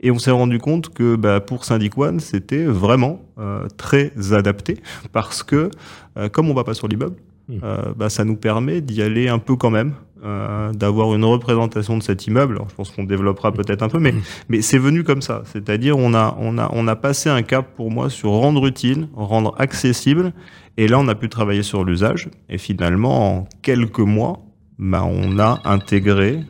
Et 0.00 0.10
on 0.10 0.18
s'est 0.18 0.30
rendu 0.30 0.58
compte 0.58 0.90
que 0.90 1.16
bah, 1.16 1.40
pour 1.40 1.64
Syndic 1.64 1.98
One, 1.98 2.20
c'était 2.20 2.64
vraiment 2.64 3.20
euh, 3.38 3.66
très 3.76 4.12
adapté 4.32 4.80
parce 5.12 5.42
que 5.42 5.70
euh, 6.16 6.28
comme 6.28 6.48
on 6.48 6.54
va 6.54 6.64
pas 6.64 6.74
sur 6.74 6.88
l'immeuble, 6.88 7.16
Mm. 7.48 7.58
euh, 7.62 7.92
bah, 7.96 8.08
ça 8.08 8.24
nous 8.24 8.36
permet 8.36 8.80
d'y 8.80 9.02
aller 9.02 9.28
un 9.28 9.38
peu 9.38 9.56
quand 9.56 9.70
même, 9.70 9.94
euh, 10.24 10.72
d'avoir 10.72 11.14
une 11.14 11.24
représentation 11.24 11.98
de 11.98 12.02
cet 12.02 12.26
immeuble. 12.26 12.54
Alors, 12.54 12.68
je 12.70 12.74
pense 12.74 12.90
qu'on 12.90 13.04
développera 13.04 13.52
peut-être 13.52 13.82
un 13.82 13.88
peu, 13.88 13.98
mais, 13.98 14.14
mais 14.48 14.62
c'est 14.62 14.78
venu 14.78 15.04
comme 15.04 15.22
ça. 15.22 15.42
C'est-à-dire, 15.46 15.98
on 15.98 16.14
a, 16.14 16.36
on, 16.40 16.56
a, 16.58 16.70
on 16.72 16.88
a 16.88 16.96
passé 16.96 17.28
un 17.28 17.42
cap 17.42 17.74
pour 17.76 17.90
moi 17.90 18.08
sur 18.08 18.30
rendre 18.30 18.66
utile, 18.66 19.08
rendre 19.14 19.54
accessible, 19.58 20.32
et 20.76 20.88
là, 20.88 20.98
on 20.98 21.08
a 21.08 21.14
pu 21.14 21.28
travailler 21.28 21.62
sur 21.62 21.84
l'usage. 21.84 22.30
Et 22.48 22.58
finalement, 22.58 23.38
en 23.38 23.48
quelques 23.62 24.00
mois, 24.00 24.40
bah, 24.78 25.04
on 25.04 25.38
a 25.38 25.60
intégré 25.64 26.40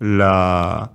la, 0.00 0.92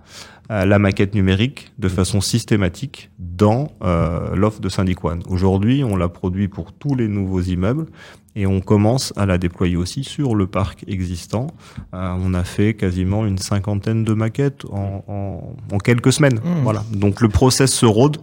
la 0.49 0.79
maquette 0.79 1.13
numérique 1.13 1.71
de 1.77 1.89
façon 1.89 2.21
systématique 2.21 3.09
dans 3.19 3.71
euh, 3.83 4.35
l'offre 4.35 4.61
de 4.61 4.69
Syndic 4.69 5.03
One. 5.03 5.21
Aujourd'hui, 5.29 5.83
on 5.83 5.95
la 5.95 6.07
produit 6.09 6.47
pour 6.47 6.71
tous 6.71 6.95
les 6.95 7.07
nouveaux 7.07 7.41
immeubles 7.41 7.87
et 8.35 8.47
on 8.47 8.61
commence 8.61 9.13
à 9.17 9.25
la 9.25 9.37
déployer 9.37 9.75
aussi 9.75 10.03
sur 10.03 10.35
le 10.35 10.47
parc 10.47 10.85
existant. 10.87 11.47
Euh, 11.93 12.15
on 12.19 12.33
a 12.33 12.43
fait 12.43 12.75
quasiment 12.75 13.25
une 13.25 13.37
cinquantaine 13.37 14.03
de 14.03 14.13
maquettes 14.13 14.65
en, 14.71 15.03
en, 15.07 15.55
en 15.75 15.77
quelques 15.79 16.13
semaines. 16.13 16.39
Mmh. 16.43 16.63
Voilà. 16.63 16.83
Donc 16.93 17.21
le 17.21 17.29
process 17.29 17.73
se 17.73 17.85
rôde. 17.85 18.17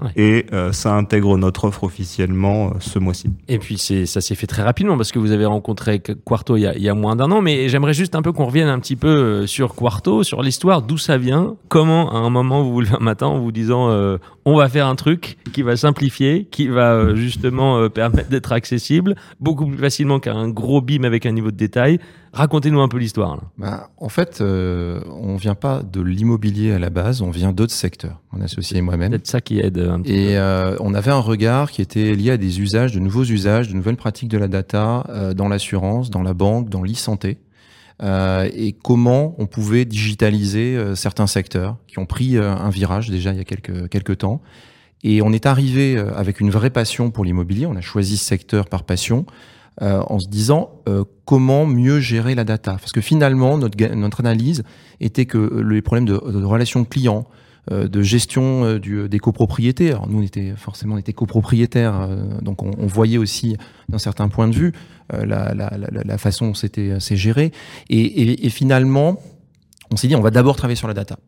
Ouais. 0.00 0.10
Et 0.16 0.46
euh, 0.52 0.72
ça 0.72 0.94
intègre 0.94 1.36
notre 1.36 1.64
offre 1.64 1.84
officiellement 1.84 2.68
euh, 2.68 2.70
ce 2.80 2.98
mois-ci. 2.98 3.30
Et 3.48 3.58
puis 3.58 3.78
ça 3.78 4.20
s'est 4.20 4.34
fait 4.34 4.46
très 4.46 4.62
rapidement 4.62 4.96
parce 4.96 5.12
que 5.12 5.18
vous 5.18 5.32
avez 5.32 5.44
rencontré 5.44 6.00
Quarto 6.00 6.56
il 6.56 6.62
y 6.62 6.66
a, 6.66 6.74
il 6.74 6.82
y 6.82 6.88
a 6.88 6.94
moins 6.94 7.16
d'un 7.16 7.30
an, 7.30 7.42
mais 7.42 7.68
j'aimerais 7.68 7.94
juste 7.94 8.14
un 8.14 8.22
peu 8.22 8.32
qu'on 8.32 8.46
revienne 8.46 8.68
un 8.68 8.78
petit 8.78 8.96
peu 8.96 9.08
euh, 9.08 9.46
sur 9.46 9.74
Quarto, 9.74 10.22
sur 10.22 10.42
l'histoire, 10.42 10.82
d'où 10.82 10.98
ça 10.98 11.18
vient, 11.18 11.56
comment 11.68 12.10
à 12.12 12.16
un 12.16 12.30
moment 12.30 12.62
vous 12.62 12.72
vous 12.72 12.80
levez 12.80 12.94
un 12.94 13.04
matin 13.04 13.26
en 13.26 13.38
vous 13.38 13.52
disant 13.52 13.90
euh, 13.90 14.18
on 14.44 14.56
va 14.56 14.68
faire 14.68 14.86
un 14.86 14.96
truc 14.96 15.36
qui 15.52 15.62
va 15.62 15.76
simplifier, 15.76 16.48
qui 16.50 16.68
va 16.68 17.14
justement 17.14 17.88
permettre 17.88 18.28
d'être 18.28 18.52
accessible 18.52 19.14
beaucoup 19.40 19.66
plus 19.66 19.78
facilement 19.78 20.18
qu'un 20.18 20.48
gros 20.48 20.80
BIM 20.80 21.04
avec 21.04 21.26
un 21.26 21.32
niveau 21.32 21.50
de 21.50 21.56
détail. 21.56 22.00
Racontez-nous 22.32 22.80
un 22.80 22.88
peu 22.88 22.98
l'histoire. 22.98 23.38
Bah, 23.58 23.90
en 23.98 24.08
fait, 24.08 24.40
euh, 24.40 25.00
on 25.10 25.36
vient 25.36 25.54
pas 25.54 25.82
de 25.82 26.00
l'immobilier 26.00 26.72
à 26.72 26.78
la 26.78 26.88
base, 26.88 27.20
on 27.20 27.30
vient 27.30 27.52
d'autres 27.52 27.74
secteurs, 27.74 28.20
mon 28.32 28.40
associé 28.40 28.78
et 28.78 28.80
moi-même. 28.80 29.10
Peut-être 29.10 29.26
ça 29.26 29.40
qui 29.40 29.60
aide 29.60 29.78
un 29.78 30.00
petit 30.00 30.12
Et 30.12 30.38
euh, 30.38 30.76
on 30.80 30.94
avait 30.94 31.10
un 31.10 31.18
regard 31.18 31.70
qui 31.70 31.82
était 31.82 32.14
lié 32.14 32.30
à 32.30 32.36
des 32.38 32.60
usages, 32.60 32.92
de 32.92 33.00
nouveaux 33.00 33.24
usages, 33.24 33.68
de 33.68 33.74
nouvelles 33.74 33.96
pratiques 33.96 34.28
de 34.28 34.38
la 34.38 34.48
data 34.48 35.04
euh, 35.10 35.34
dans 35.34 35.48
l'assurance, 35.48 36.08
dans 36.08 36.22
la 36.22 36.32
banque, 36.32 36.70
dans 36.70 36.82
l'e-santé. 36.82 37.38
Euh, 38.02 38.48
et 38.54 38.72
comment 38.72 39.34
on 39.38 39.46
pouvait 39.46 39.84
digitaliser 39.84 40.76
euh, 40.76 40.94
certains 40.94 41.26
secteurs 41.26 41.76
qui 41.86 41.98
ont 41.98 42.06
pris 42.06 42.36
euh, 42.36 42.50
un 42.50 42.70
virage 42.70 43.10
déjà 43.10 43.32
il 43.32 43.36
y 43.36 43.40
a 43.40 43.44
quelques, 43.44 43.88
quelques 43.88 44.18
temps. 44.18 44.42
Et 45.04 45.22
on 45.22 45.32
est 45.32 45.46
arrivé 45.46 45.96
euh, 45.96 46.12
avec 46.14 46.40
une 46.40 46.50
vraie 46.50 46.70
passion 46.70 47.10
pour 47.10 47.24
l'immobilier. 47.24 47.66
On 47.66 47.76
a 47.76 47.80
choisi 47.80 48.16
ce 48.16 48.24
secteur 48.24 48.68
par 48.68 48.84
passion 48.84 49.26
euh, 49.80 50.02
en 50.06 50.18
se 50.18 50.28
disant 50.28 50.82
euh, 50.86 51.02
comment 51.24 51.64
mieux 51.64 51.98
gérer 51.98 52.34
la 52.34 52.44
data. 52.44 52.72
Parce 52.72 52.92
que 52.92 53.00
finalement, 53.00 53.56
notre, 53.56 53.82
notre 53.94 54.20
analyse 54.20 54.64
était 55.00 55.24
que 55.24 55.38
les 55.38 55.80
problèmes 55.80 56.04
de, 56.04 56.12
de 56.12 56.44
relations 56.44 56.84
clients, 56.84 57.26
de 57.70 58.02
gestion 58.02 58.76
du, 58.78 59.08
des 59.08 59.18
copropriétés. 59.20 59.90
Alors 59.90 60.08
nous, 60.08 60.18
on 60.18 60.22
était 60.22 60.52
forcément 60.56 60.96
on 60.96 60.98
était 60.98 61.12
copropriétaires, 61.12 62.08
donc 62.42 62.64
on, 62.64 62.86
voyait 62.86 63.18
aussi 63.18 63.56
d'un 63.88 63.98
certain 63.98 64.28
point 64.28 64.48
de 64.48 64.54
vue 64.54 64.72
la, 65.12 65.54
la, 65.54 65.72
la, 65.78 66.02
la, 66.04 66.18
façon 66.18 66.48
dont 66.48 66.54
c'était 66.54 66.96
c'est 66.98 67.16
géré. 67.16 67.52
Et, 67.88 68.00
et, 68.00 68.46
et 68.46 68.50
finalement, 68.50 69.22
on 69.92 69.96
s'est 69.96 70.08
dit 70.08 70.16
on 70.16 70.20
va 70.20 70.32
d'abord 70.32 70.56
travailler 70.56 70.74
sur 70.74 70.88
la 70.88 70.94
data. 70.94 71.20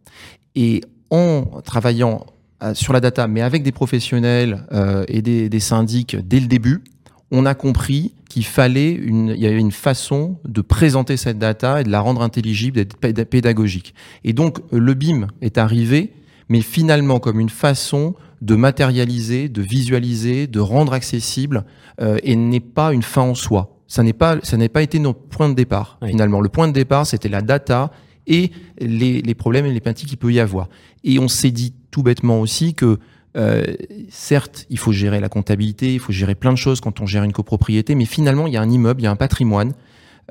Et 0.56 0.80
en 1.10 1.44
travaillant 1.64 2.26
sur 2.72 2.92
la 2.92 2.98
data, 2.98 3.28
mais 3.28 3.40
avec 3.40 3.62
des 3.62 3.72
professionnels 3.72 4.66
et 5.06 5.22
des, 5.22 5.48
des 5.48 5.60
syndics 5.60 6.16
dès 6.16 6.40
le 6.40 6.46
début, 6.46 6.82
on 7.30 7.46
a 7.46 7.54
compris 7.54 8.12
qu'il 8.34 8.44
fallait 8.44 8.90
une, 8.90 9.28
il 9.28 9.40
y 9.40 9.46
avait 9.46 9.60
une 9.60 9.70
façon 9.70 10.38
de 10.44 10.60
présenter 10.60 11.16
cette 11.16 11.38
data 11.38 11.80
et 11.80 11.84
de 11.84 11.90
la 11.90 12.00
rendre 12.00 12.20
intelligible, 12.20 12.78
d'être 12.78 12.96
pédagogique. 12.96 13.94
Et 14.24 14.32
donc, 14.32 14.58
le 14.72 14.92
BIM 14.94 15.28
est 15.40 15.56
arrivé, 15.56 16.14
mais 16.48 16.60
finalement 16.60 17.20
comme 17.20 17.38
une 17.38 17.48
façon 17.48 18.16
de 18.42 18.56
matérialiser, 18.56 19.48
de 19.48 19.62
visualiser, 19.62 20.48
de 20.48 20.58
rendre 20.58 20.94
accessible, 20.94 21.64
euh, 22.00 22.18
et 22.24 22.34
n'est 22.34 22.58
pas 22.58 22.92
une 22.92 23.04
fin 23.04 23.22
en 23.22 23.36
soi. 23.36 23.78
Ça 23.86 24.02
n'est 24.02 24.12
pas, 24.12 24.38
ça 24.42 24.56
n'est 24.56 24.68
pas 24.68 24.82
été 24.82 24.98
notre 24.98 25.20
point 25.20 25.48
de 25.48 25.54
départ. 25.54 26.00
Finalement, 26.04 26.40
le 26.40 26.48
point 26.48 26.66
de 26.66 26.72
départ, 26.72 27.06
c'était 27.06 27.28
la 27.28 27.40
data 27.40 27.92
et 28.26 28.50
les, 28.80 29.22
les 29.22 29.34
problèmes 29.36 29.66
et 29.66 29.72
les 29.72 29.80
peintis 29.80 30.06
qu'il 30.06 30.18
peut 30.18 30.32
y 30.32 30.40
avoir. 30.40 30.68
Et 31.04 31.20
on 31.20 31.28
s'est 31.28 31.52
dit 31.52 31.72
tout 31.92 32.02
bêtement 32.02 32.40
aussi 32.40 32.74
que 32.74 32.98
euh, 33.36 33.64
certes, 34.10 34.66
il 34.70 34.78
faut 34.78 34.92
gérer 34.92 35.20
la 35.20 35.28
comptabilité, 35.28 35.94
il 35.94 36.00
faut 36.00 36.12
gérer 36.12 36.34
plein 36.34 36.52
de 36.52 36.58
choses 36.58 36.80
quand 36.80 37.00
on 37.00 37.06
gère 37.06 37.24
une 37.24 37.32
copropriété, 37.32 37.94
mais 37.94 38.04
finalement, 38.04 38.46
il 38.46 38.52
y 38.52 38.56
a 38.56 38.62
un 38.62 38.70
immeuble, 38.70 39.00
il 39.00 39.04
y 39.04 39.08
a 39.08 39.10
un 39.10 39.16
patrimoine. 39.16 39.72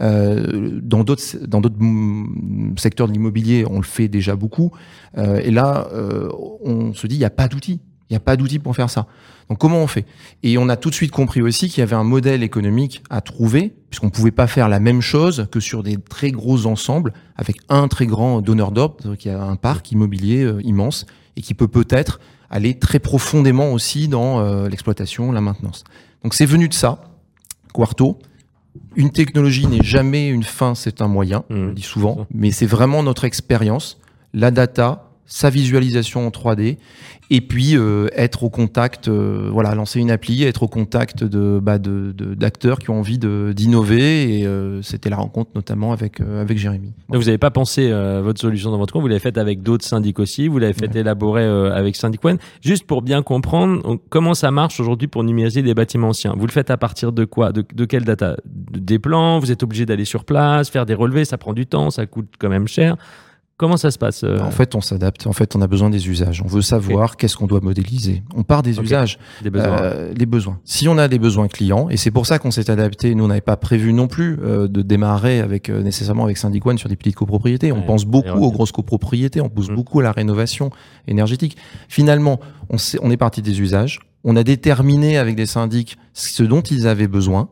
Euh, 0.02 0.80
dans 0.82 1.04
d'autres 1.04 1.38
dans 1.46 1.62
d'autres 1.62 1.78
secteurs 2.78 3.08
de 3.08 3.14
l'immobilier, 3.14 3.66
on 3.70 3.78
le 3.78 3.84
fait 3.84 4.08
déjà 4.08 4.36
beaucoup. 4.36 4.72
Euh, 5.18 5.40
et 5.44 5.52
là, 5.52 5.88
euh, 5.94 6.30
on 6.64 6.94
se 6.94 7.06
dit, 7.08 7.16
il 7.16 7.20
n'y 7.20 7.26
a 7.26 7.30
pas 7.30 7.48
d'outils. 7.48 7.80
Il 8.10 8.14
n'y 8.14 8.18
a 8.18 8.20
pas 8.20 8.36
d'outils 8.36 8.60
pour 8.60 8.76
faire 8.76 8.90
ça. 8.90 9.08
Donc 9.50 9.60
comment 9.60 9.80
on 9.80 9.88
fait? 9.88 10.06
Et 10.44 10.58
on 10.58 10.70
a 10.70 10.76
tout 10.76 10.90
de 10.90 10.96
suite 10.96 11.12
compris 11.12 11.42
aussi 11.42 11.70
qu'il 11.70 11.80
y 11.80 11.84
avait 11.84 11.96
un 11.96 12.04
modèle 12.04 12.44
économique 12.44 13.04
à 13.10 13.22
trouver, 13.22 13.74
puisqu'on 13.90 14.08
ne 14.08 14.12
pouvait 14.12 14.32
pas 14.32 14.48
faire 14.48 14.70
la 14.70 14.80
même 14.80 15.02
chose 15.02 15.48
que 15.52 15.60
sur 15.60 15.84
des 15.84 15.98
très 15.98 16.32
gros 16.32 16.66
ensembles, 16.66 17.14
avec 17.36 17.58
un 17.70 17.88
très 17.88 18.06
grand 18.06 18.42
donneur 18.42 18.72
d'ordre, 18.72 19.16
qui 19.16 19.30
a 19.30 19.42
un 19.42 19.56
parc 19.56 19.92
immobilier 19.92 20.44
euh, 20.44 20.62
immense, 20.64 21.06
et 21.36 21.42
qui 21.42 21.54
peut 21.54 21.68
peut-être 21.68 22.20
aller 22.54 22.76
très 22.76 23.00
profondément 23.00 23.74
aussi 23.74 24.08
dans 24.08 24.40
euh, 24.40 24.70
l'exploitation, 24.70 25.32
la 25.32 25.42
maintenance. 25.42 25.84
Donc 26.24 26.36
c'est 26.36 26.46
venu 26.46 26.70
de 26.70 26.74
ça, 26.74 27.04
Quarto. 27.74 28.20
Une 28.96 29.12
technologie 29.12 29.66
n'est 29.66 29.84
jamais 29.84 30.30
une 30.30 30.44
fin, 30.44 30.76
c'est 30.76 31.02
un 31.02 31.08
moyen, 31.08 31.40
mmh. 31.50 31.56
on 31.56 31.66
le 31.66 31.74
dit 31.74 31.82
souvent, 31.82 32.28
mais 32.32 32.52
c'est 32.52 32.68
vraiment 32.68 33.02
notre 33.02 33.26
expérience, 33.26 34.00
la 34.34 34.52
data, 34.52 35.10
sa 35.26 35.50
visualisation 35.50 36.28
en 36.28 36.30
3D 36.30 36.78
et 37.30 37.42
puis 37.42 37.76
euh, 37.76 38.08
être 38.16 38.44
au 38.44 38.50
contact, 38.50 39.08
euh, 39.08 39.50
voilà, 39.52 39.74
lancer 39.76 40.00
une 40.00 40.12
appli, 40.12 40.44
être 40.44 40.64
au 40.64 40.68
contact 40.68 41.24
de 41.24 41.60
bah, 41.62 41.78
d'acteurs 41.80 42.80
qui 42.80 42.90
ont 42.90 43.00
envie 43.00 43.18
d'innover 43.18 44.40
et 44.40 44.46
euh, 44.46 44.82
c'était 44.82 45.10
la 45.10 45.16
rencontre 45.16 45.52
notamment 45.56 45.94
avec 45.94 46.20
avec 46.22 46.58
Jérémy. 46.58 46.94
vous 47.10 47.18
n'avez 47.18 47.38
pas 47.38 47.52
pensé 47.52 47.92
votre 48.22 48.40
solution 48.40 48.72
dans 48.72 48.78
votre 48.78 48.94
coin, 48.94 49.02
vous 49.02 49.08
l'avez 49.08 49.20
faite 49.20 49.38
avec 49.38 49.64
d'autres 49.64 49.86
syndics 49.86 50.20
aussi, 50.20 50.48
vous 50.48 50.60
l'avez 50.60 50.74
fait 50.74 50.96
élaborer 50.96 51.44
avec 51.44 51.96
Syndic 51.96 52.24
One. 52.24 52.38
Juste 52.62 52.86
pour 52.86 53.02
bien 53.02 53.24
comprendre 53.24 53.98
comment 54.10 54.34
ça 54.34 54.52
marche 54.52 54.80
aujourd'hui 54.80 55.08
pour 55.08 55.24
numériser 55.24 55.62
des 55.62 55.74
bâtiments 55.74 56.10
anciens? 56.10 56.34
Vous 56.38 56.46
le 56.46 56.52
faites 56.52 56.70
à 56.70 56.78
partir 56.78 57.12
de 57.12 57.26
quoi? 57.26 57.52
De, 57.52 57.64
de 57.74 57.86
quelle 57.86 58.04
data? 58.04 58.38
Des 58.46 59.00
plans? 59.00 59.40
Vous 59.40 59.52
êtes 59.52 59.64
obligé 59.64 59.86
d'aller 59.86 60.06
sur 60.06 60.26
place, 60.26 60.70
faire 60.70 60.86
des 60.86 60.94
relevés, 60.94 61.26
ça 61.26 61.38
prend 61.38 61.54
du 61.54 61.66
temps, 61.66 61.90
ça 61.90 62.06
coûte 62.06 62.34
quand 62.38 62.50
même 62.50 62.68
cher. 62.68 62.98
Comment 63.58 63.78
ça 63.78 63.92
se 63.92 64.00
passe 64.00 64.24
euh 64.24 64.40
En 64.40 64.50
fait, 64.50 64.74
on 64.74 64.82
s'adapte. 64.82 65.28
En 65.28 65.34
fait, 65.34 65.56
on 65.56 65.62
a 65.62 65.68
besoin 65.68 65.92
des 65.92 66.10
usages. 66.10 66.42
On 66.42 66.48
veut 66.48 66.64
savoir 66.64 67.18
qu'est-ce 67.18 67.38
qu'on 67.38 67.46
doit 67.46 67.62
modéliser. 67.62 68.24
On 68.36 68.44
part 68.44 68.64
des 68.64 68.80
usages, 68.80 69.20
des 69.44 69.52
besoins. 69.52 69.82
Euh, 69.82 70.14
les 70.16 70.26
besoins. 70.26 70.60
Si 70.66 70.88
on 70.88 70.98
a 70.98 71.08
des 71.08 71.20
besoins 71.20 71.48
clients, 71.48 71.88
et 71.90 71.98
c'est 71.98 72.10
pour 72.10 72.26
ça 72.26 72.40
qu'on 72.40 72.50
s'est 72.50 72.72
adapté. 72.72 73.14
Nous, 73.14 73.24
on 73.24 73.28
n'avait 73.28 73.42
pas 73.42 73.56
prévu 73.56 73.94
non 73.94 74.08
plus 74.08 74.40
euh, 74.42 74.68
de 74.68 74.82
démarrer 74.82 75.40
avec 75.40 75.70
nécessairement 75.70 76.24
avec 76.24 76.38
Syndic 76.38 76.66
One 76.66 76.80
sur 76.80 76.90
des 76.90 76.96
petites 76.96 77.16
copropriétés. 77.16 77.72
On 77.72 77.84
pense 77.84 78.06
beaucoup 78.06 78.44
aux 78.44 78.52
grosses 78.52 78.72
copropriétés. 78.72 79.40
On 79.40 79.50
pousse 79.50 79.70
mm. 79.70 79.76
beaucoup 79.76 80.00
à 80.00 80.04
la 80.04 80.12
rénovation 80.12 80.72
énergétique. 81.08 81.56
Finalement, 81.90 82.40
on, 82.70 82.78
on 83.02 83.12
est 83.12 83.18
parti 83.18 83.44
des 83.44 83.62
usages. 83.62 84.00
On 84.24 84.36
a 84.36 84.44
déterminé 84.44 85.18
avec 85.18 85.36
des 85.36 85.46
syndics 85.46 85.98
ce 86.14 86.44
dont 86.44 86.62
ils 86.62 86.88
avaient 86.88 87.08
besoin. 87.08 87.50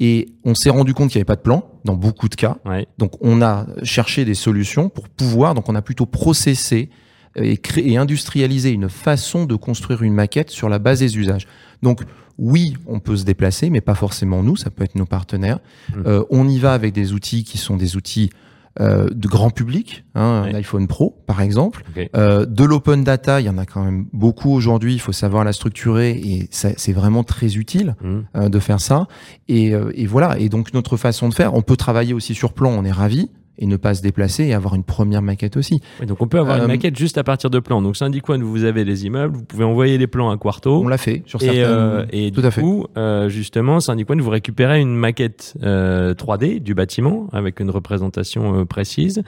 Et 0.00 0.28
on 0.44 0.54
s'est 0.54 0.70
rendu 0.70 0.92
compte 0.92 1.10
qu'il 1.10 1.18
n'y 1.18 1.22
avait 1.22 1.26
pas 1.26 1.36
de 1.36 1.40
plan 1.40 1.68
dans 1.84 1.94
beaucoup 1.94 2.28
de 2.28 2.34
cas. 2.34 2.58
Donc 2.98 3.12
on 3.20 3.42
a 3.42 3.66
cherché 3.82 4.24
des 4.24 4.34
solutions 4.34 4.88
pour 4.88 5.08
pouvoir, 5.08 5.54
donc 5.54 5.68
on 5.68 5.74
a 5.74 5.82
plutôt 5.82 6.06
processé 6.06 6.90
et, 7.36 7.56
créé, 7.56 7.92
et 7.92 7.96
industrialisé 7.96 8.70
une 8.70 8.88
façon 8.88 9.44
de 9.44 9.54
construire 9.54 10.02
une 10.02 10.14
maquette 10.14 10.50
sur 10.50 10.68
la 10.68 10.78
base 10.78 11.00
des 11.00 11.16
usages. 11.16 11.46
Donc 11.82 12.02
oui, 12.38 12.74
on 12.86 13.00
peut 13.00 13.16
se 13.16 13.24
déplacer, 13.24 13.70
mais 13.70 13.80
pas 13.80 13.94
forcément 13.94 14.42
nous, 14.42 14.56
ça 14.56 14.70
peut 14.70 14.84
être 14.84 14.94
nos 14.94 15.06
partenaires. 15.06 15.58
Mmh. 15.90 16.02
Euh, 16.06 16.24
on 16.30 16.46
y 16.48 16.58
va 16.58 16.74
avec 16.74 16.92
des 16.92 17.12
outils 17.12 17.44
qui 17.44 17.56
sont 17.56 17.76
des 17.76 17.96
outils 17.96 18.30
euh, 18.80 19.08
de 19.10 19.28
grand 19.28 19.50
public, 19.50 20.04
hein, 20.14 20.46
l'iPhone 20.50 20.86
Pro 20.86 21.22
par 21.26 21.40
exemple, 21.40 21.82
euh, 22.16 22.46
de 22.46 22.64
l'open 22.64 23.04
data, 23.04 23.40
il 23.40 23.46
y 23.46 23.48
en 23.48 23.58
a 23.58 23.66
quand 23.66 23.82
même 23.82 24.06
beaucoup 24.12 24.50
aujourd'hui. 24.52 24.94
Il 24.94 25.00
faut 25.00 25.12
savoir 25.12 25.44
la 25.44 25.52
structurer 25.52 26.10
et 26.10 26.48
c'est 26.50 26.92
vraiment 26.92 27.24
très 27.24 27.56
utile 27.56 27.96
mmh. 28.00 28.18
euh, 28.36 28.48
de 28.48 28.58
faire 28.58 28.80
ça. 28.80 29.06
Et, 29.48 29.74
euh, 29.74 29.90
et, 29.94 30.06
voilà. 30.06 30.38
Et 30.38 30.48
donc 30.48 30.72
notre 30.72 30.96
façon 30.96 31.28
de 31.28 31.34
faire, 31.34 31.54
on 31.54 31.62
peut 31.62 31.76
travailler 31.76 32.14
aussi 32.14 32.34
sur 32.34 32.52
plan. 32.52 32.70
On 32.70 32.84
est 32.84 32.92
ravi 32.92 33.30
et 33.58 33.66
ne 33.66 33.76
pas 33.76 33.94
se 33.94 34.02
déplacer 34.02 34.44
et 34.44 34.54
avoir 34.54 34.74
une 34.74 34.84
première 34.84 35.22
maquette 35.22 35.56
aussi. 35.56 35.80
donc 36.06 36.20
on 36.20 36.28
peut 36.28 36.38
avoir 36.38 36.58
une 36.58 36.64
euh, 36.64 36.68
maquette 36.68 36.96
juste 36.96 37.18
à 37.18 37.24
partir 37.24 37.50
de 37.50 37.58
plans. 37.58 37.82
Donc 37.82 37.96
Syndic 37.96 38.28
One, 38.28 38.42
vous 38.42 38.64
avez 38.64 38.84
les 38.84 39.06
immeubles, 39.06 39.36
vous 39.36 39.44
pouvez 39.44 39.64
envoyer 39.64 39.98
les 39.98 40.06
plans 40.06 40.30
à 40.30 40.36
Quarto. 40.36 40.82
On 40.82 40.88
l'a 40.88 40.98
fait 40.98 41.22
sur 41.26 41.42
et, 41.42 41.64
euh, 41.64 42.04
et 42.10 42.30
Tout 42.32 42.40
du 42.42 42.46
à 42.46 42.50
fait. 42.50 42.60
coup, 42.60 42.86
euh, 42.96 43.28
justement, 43.28 43.80
Syndic 43.80 44.08
One, 44.10 44.20
vous 44.20 44.30
récupérez 44.30 44.80
une 44.80 44.94
maquette 44.94 45.54
3D 45.62 46.60
du 46.60 46.74
bâtiment 46.74 47.28
avec 47.32 47.60
une 47.60 47.70
représentation 47.70 48.66
précise. 48.66 49.22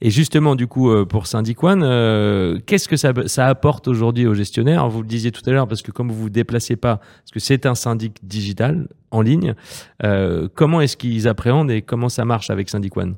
Et 0.00 0.10
justement, 0.10 0.54
du 0.54 0.66
coup, 0.66 0.90
pour 1.06 1.26
Syndic 1.26 1.62
One, 1.62 1.80
qu'est-ce 2.66 2.88
que 2.88 2.96
ça, 2.96 3.12
ça 3.26 3.46
apporte 3.46 3.88
aujourd'hui 3.88 4.26
aux 4.26 4.34
gestionnaires? 4.34 4.88
Vous 4.88 5.02
le 5.02 5.08
disiez 5.08 5.32
tout 5.32 5.42
à 5.46 5.52
l'heure, 5.52 5.68
parce 5.68 5.82
que 5.82 5.90
comme 5.90 6.10
vous 6.10 6.22
vous 6.22 6.30
déplacez 6.30 6.76
pas, 6.76 6.96
parce 6.96 7.30
que 7.32 7.40
c'est 7.40 7.66
un 7.66 7.74
syndic 7.74 8.16
digital 8.22 8.88
en 9.10 9.20
ligne, 9.20 9.54
comment 10.54 10.80
est-ce 10.80 10.96
qu'ils 10.96 11.28
appréhendent 11.28 11.70
et 11.70 11.82
comment 11.82 12.08
ça 12.08 12.24
marche 12.24 12.50
avec 12.50 12.68
Syndic 12.68 12.96
One 12.96 13.14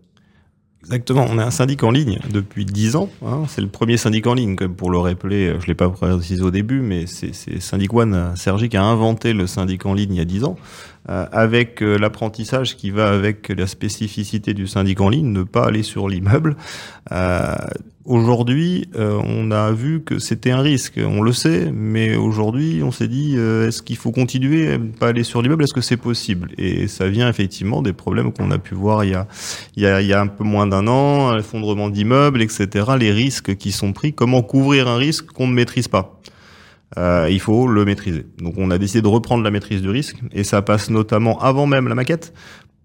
Exactement, 0.87 1.27
on 1.29 1.39
est 1.41 1.43
un 1.43 1.51
syndic 1.51 1.83
en 1.83 1.91
ligne 1.91 2.21
depuis 2.31 2.65
10 2.65 2.95
ans. 2.95 3.11
Hein. 3.25 3.43
C'est 3.49 3.61
le 3.61 3.67
premier 3.67 3.97
syndic 3.97 4.25
en 4.29 4.35
ligne, 4.35 4.55
comme 4.55 4.77
pour 4.77 4.89
le 4.89 4.99
rappeler, 4.99 5.57
je 5.59 5.67
l'ai 5.67 5.75
pas 5.75 5.91
précisé 5.91 6.43
au 6.43 6.53
début, 6.53 6.81
mais 6.81 7.07
c'est 7.07 7.33
Syndic 7.61 7.93
One, 7.93 8.33
Sergi 8.37 8.69
qui 8.69 8.77
a 8.77 8.85
inventé 8.85 9.33
le 9.33 9.49
syndic 9.49 9.85
en 9.85 9.95
ligne 9.95 10.15
il 10.15 10.19
y 10.19 10.21
a 10.21 10.25
10 10.25 10.45
ans, 10.45 10.57
euh, 10.57 10.96
avec 11.07 11.83
euh, 11.83 11.99
l'apprentissage 11.99 12.77
qui 12.77 12.91
va 12.91 13.09
avec 13.09 13.49
la 13.49 13.67
spécificité 13.67 14.55
du 14.55 14.67
syndic 14.67 15.01
en 15.01 15.09
ligne, 15.09 15.33
ne 15.33 15.43
pas 15.43 15.67
aller 15.67 15.83
sur 15.83 16.09
l'immeuble. 16.09 16.57
Euh, 17.13 17.55
Aujourd'hui, 18.07 18.89
euh, 18.95 19.21
on 19.25 19.51
a 19.51 19.73
vu 19.73 20.01
que 20.01 20.21
c'était 20.21 20.53
un 20.53 20.61
risque, 20.61 21.01
on 21.05 21.23
le 21.23 21.33
sait, 21.33 21.73
mais 21.75 22.15
aujourd'hui, 22.15 22.81
on 22.85 22.93
s'est 22.93 23.09
dit, 23.09 23.35
euh, 23.37 23.67
est-ce 23.67 23.83
qu'il 23.83 23.97
faut 23.97 24.13
continuer 24.13 24.75
à 24.75 24.79
ne 24.79 24.93
pas 24.93 25.09
aller 25.09 25.25
sur 25.25 25.43
l'immeuble? 25.43 25.65
Est-ce 25.65 25.75
que 25.75 25.81
c'est 25.81 25.97
possible? 25.97 26.53
Et 26.57 26.87
ça 26.87 27.09
vient 27.09 27.29
effectivement 27.29 27.83
des 27.83 27.93
problèmes 27.93 28.33
qu'on 28.33 28.53
a 28.53 28.59
pu 28.59 28.77
voir 28.77 29.03
il 29.05 29.11
y 29.11 29.15
a, 29.15 29.27
il 29.75 29.83
y 29.83 29.87
a, 29.89 30.01
il 30.01 30.07
y 30.07 30.13
a 30.13 30.21
un 30.21 30.29
peu 30.29 30.45
moins 30.45 30.69
d'un 30.69 30.87
an, 30.87 31.35
l'effondrement 31.35 31.91
d'immeubles, 31.91 32.43
etc., 32.43 32.93
les 32.97 33.11
risques 33.11 33.57
qui 33.57 33.73
sont 33.73 33.93
pris, 33.93 34.13
comment 34.13 34.43
couvrir 34.43 34.87
un 34.87 34.99
risque 34.99 35.27
qu'on 35.33 35.49
ne 35.49 35.55
maîtrise 35.55 35.89
pas? 35.89 36.21
Euh, 36.99 37.29
il 37.31 37.41
faut 37.41 37.67
le 37.67 37.85
maîtriser. 37.85 38.27
Donc 38.39 38.55
on 38.57 38.71
a 38.71 38.79
décidé 38.79 39.03
de 39.03 39.09
reprendre 39.09 39.43
la 39.43 39.51
maîtrise 39.51 39.83
du 39.83 39.91
risque, 39.91 40.19
et 40.33 40.45
ça 40.45 40.63
passe 40.63 40.91
notamment 40.91 41.39
avant 41.41 41.67
même 41.67 41.89
la 41.89 41.95
maquette, 41.95 42.33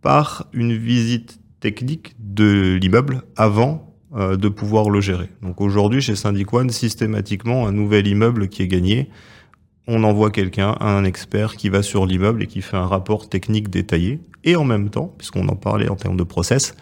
par 0.01 0.48
une 0.53 0.75
visite 0.75 1.39
technique 1.60 2.15
de 2.20 2.77
l'immeuble 2.81 3.22
avant 3.38 3.96
euh, 4.15 4.36
de 4.36 4.50
pouvoir 4.50 4.89
le 4.89 5.00
gérer. 5.00 5.29
Donc 5.41 5.62
aujourd'hui, 5.62 6.01
chez 6.01 6.15
Syndic 6.15 6.51
One, 6.51 6.70
systématiquement, 6.70 7.67
un 7.67 7.72
nouvel 7.72 8.08
immeuble 8.08 8.50
qui 8.50 8.63
est 8.63 8.67
gagné, 8.67 9.10
on 9.88 10.03
envoie 10.03 10.31
quelqu'un, 10.31 10.75
un 10.79 11.03
expert 11.03 11.55
qui 11.55 11.70
va 11.70 11.81
sur 11.81 12.05
l'immeuble 12.05 12.43
et 12.43 12.48
qui 12.48 12.62
fait 12.62 12.77
un 12.77 12.88
rapport 12.88 13.29
technique 13.29 13.70
détaillé. 13.70 14.20
Et 14.43 14.55
en 14.55 14.63
même 14.63 14.89
temps, 14.89 15.13
puisqu'on 15.17 15.48
en 15.48 15.55
parlait 15.55 15.89
en 15.89 15.96
termes 15.96 16.17
de 16.17 16.24
process, 16.24 16.75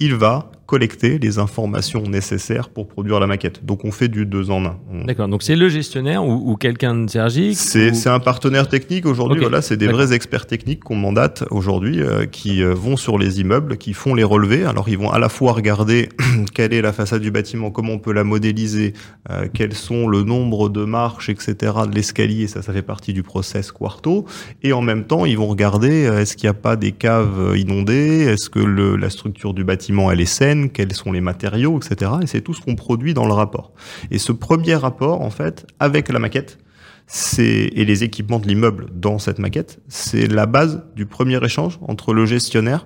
il 0.00 0.14
va 0.14 0.50
collecter 0.68 1.18
les 1.18 1.38
informations 1.38 2.02
nécessaires 2.02 2.68
pour 2.68 2.88
produire 2.88 3.18
la 3.20 3.26
maquette. 3.26 3.64
Donc 3.64 3.86
on 3.86 3.90
fait 3.90 4.08
du 4.08 4.26
deux 4.26 4.50
en 4.50 4.66
un. 4.66 4.76
D'accord. 5.06 5.26
Donc 5.26 5.42
c'est 5.42 5.56
le 5.56 5.70
gestionnaire 5.70 6.26
ou, 6.26 6.56
quelqu'un 6.56 6.94
de 6.94 7.08
Sergi 7.08 7.54
C'est 7.54 8.06
un 8.06 8.20
partenaire 8.20 8.68
technique 8.68 9.06
aujourd'hui. 9.06 9.40
Voilà, 9.40 9.62
c'est 9.62 9.78
des 9.78 9.88
vrais 9.88 10.12
experts 10.12 10.46
techniques 10.46 10.84
qu'on 10.84 10.94
mandate 10.94 11.44
aujourd'hui 11.50 12.02
euh, 12.02 12.26
qui 12.26 12.62
euh, 12.62 12.74
vont 12.74 12.98
sur 12.98 13.16
les 13.16 13.40
immeubles, 13.40 13.78
qui 13.78 13.94
font 13.94 14.14
les 14.14 14.24
relevés. 14.24 14.66
Alors 14.66 14.90
ils 14.90 14.98
vont 14.98 15.10
à 15.10 15.18
la 15.18 15.30
fois 15.30 15.52
regarder 15.52 16.10
quelle 16.54 16.74
est 16.74 16.82
la 16.82 16.92
façade 16.92 17.22
du 17.22 17.30
bâtiment, 17.30 17.70
comment 17.70 17.94
on 17.94 17.98
peut 17.98 18.12
la 18.12 18.24
modéliser, 18.24 18.92
euh, 19.30 19.46
quels 19.50 19.72
sont 19.72 20.06
le 20.06 20.22
nombre 20.22 20.68
de 20.68 20.84
marches, 20.84 21.30
etc. 21.30 21.72
de 21.90 21.94
l'escalier. 21.94 22.46
Ça, 22.46 22.60
ça 22.60 22.74
fait 22.74 22.82
partie 22.82 23.14
du 23.14 23.22
process 23.22 23.72
Quarto. 23.72 24.26
Et 24.62 24.74
en 24.74 24.82
même 24.82 25.04
temps, 25.04 25.24
ils 25.24 25.38
vont 25.38 25.46
regarder 25.46 26.02
est-ce 26.02 26.36
qu'il 26.36 26.44
n'y 26.44 26.50
a 26.50 26.60
pas 26.60 26.76
des 26.76 26.92
caves 26.92 27.54
inondées, 27.56 28.26
est-ce 28.28 28.50
que 28.50 28.58
le, 28.58 28.96
la 28.96 29.08
structure 29.08 29.54
du 29.54 29.64
bâtiment 29.64 30.12
elle 30.12 30.20
est 30.20 30.26
saine? 30.26 30.57
Quels 30.66 30.92
sont 30.92 31.12
les 31.12 31.20
matériaux, 31.20 31.78
etc. 31.78 32.12
Et 32.22 32.26
c'est 32.26 32.40
tout 32.40 32.54
ce 32.54 32.60
qu'on 32.60 32.74
produit 32.74 33.14
dans 33.14 33.26
le 33.26 33.32
rapport. 33.32 33.72
Et 34.10 34.18
ce 34.18 34.32
premier 34.32 34.74
rapport, 34.74 35.22
en 35.22 35.30
fait, 35.30 35.66
avec 35.78 36.08
la 36.08 36.18
maquette, 36.18 36.58
et 37.38 37.84
les 37.84 38.04
équipements 38.04 38.38
de 38.38 38.46
l'immeuble 38.46 38.86
dans 38.92 39.18
cette 39.18 39.38
maquette, 39.38 39.80
c'est 39.88 40.26
la 40.26 40.46
base 40.46 40.82
du 40.94 41.06
premier 41.06 41.42
échange 41.42 41.78
entre 41.88 42.12
le 42.12 42.26
gestionnaire 42.26 42.84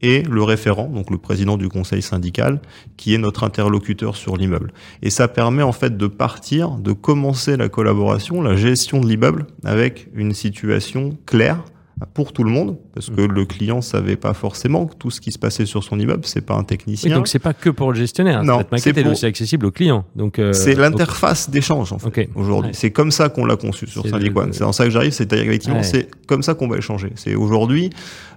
et 0.00 0.22
le 0.22 0.42
référent, 0.42 0.86
donc 0.86 1.10
le 1.10 1.18
président 1.18 1.56
du 1.56 1.68
conseil 1.68 2.02
syndical, 2.02 2.60
qui 2.96 3.14
est 3.14 3.18
notre 3.18 3.42
interlocuteur 3.42 4.16
sur 4.16 4.36
l'immeuble. 4.36 4.72
Et 5.02 5.10
ça 5.10 5.28
permet 5.28 5.62
en 5.62 5.72
fait 5.72 5.96
de 5.96 6.06
partir, 6.06 6.72
de 6.72 6.92
commencer 6.92 7.56
la 7.56 7.68
collaboration, 7.68 8.42
la 8.42 8.54
gestion 8.54 9.00
de 9.00 9.08
l'immeuble 9.08 9.46
avec 9.64 10.08
une 10.14 10.34
situation 10.34 11.16
claire 11.26 11.64
pour 12.06 12.32
tout 12.32 12.44
le 12.44 12.50
monde, 12.50 12.76
parce 12.94 13.10
que 13.10 13.20
le 13.22 13.44
client 13.44 13.80
savait 13.80 14.16
pas 14.16 14.34
forcément 14.34 14.86
que 14.86 14.94
tout 14.96 15.10
ce 15.10 15.20
qui 15.20 15.32
se 15.32 15.38
passait 15.38 15.66
sur 15.66 15.82
son 15.84 15.98
immeuble, 15.98 16.24
c'est 16.24 16.40
pas 16.44 16.54
un 16.54 16.64
technicien. 16.64 17.10
Oui, 17.10 17.14
donc 17.16 17.28
c'est 17.28 17.38
pas 17.38 17.54
que 17.54 17.70
pour 17.70 17.92
le 17.92 17.98
gestionnaire. 17.98 18.42
Non, 18.44 18.58
Cette 18.58 18.72
maquette 18.72 18.94
c'est 18.96 19.00
est 19.02 19.08
aussi 19.08 19.26
accessible 19.26 19.66
au 19.66 19.70
client. 19.70 20.04
Donc 20.16 20.38
euh, 20.38 20.52
c'est 20.52 20.72
donc- 20.74 20.80
l'interface 20.80 21.50
d'échange 21.50 21.92
en 21.92 21.98
fait 21.98 22.28
aujourd'hui. 22.34 22.70
Ouais. 22.70 22.76
C'est 22.76 22.90
comme 22.90 23.10
ça 23.10 23.28
qu'on 23.28 23.44
l'a 23.46 23.56
conçu 23.56 23.86
sur 23.86 24.06
Syndic 24.06 24.32
le- 24.34 24.40
One. 24.40 24.52
C'est 24.52 24.60
dans 24.60 24.72
ça 24.72 24.84
que 24.84 24.90
j'arrive. 24.90 25.12
C'est-à-dire 25.12 25.46
effectivement, 25.46 25.78
Ouais. 25.78 25.82
c'est 25.82 26.08
comme 26.26 26.42
ça 26.42 26.54
qu'on 26.54 26.68
va 26.68 26.76
échanger. 26.78 27.10
C'est 27.14 27.34
aujourd'hui 27.34 27.90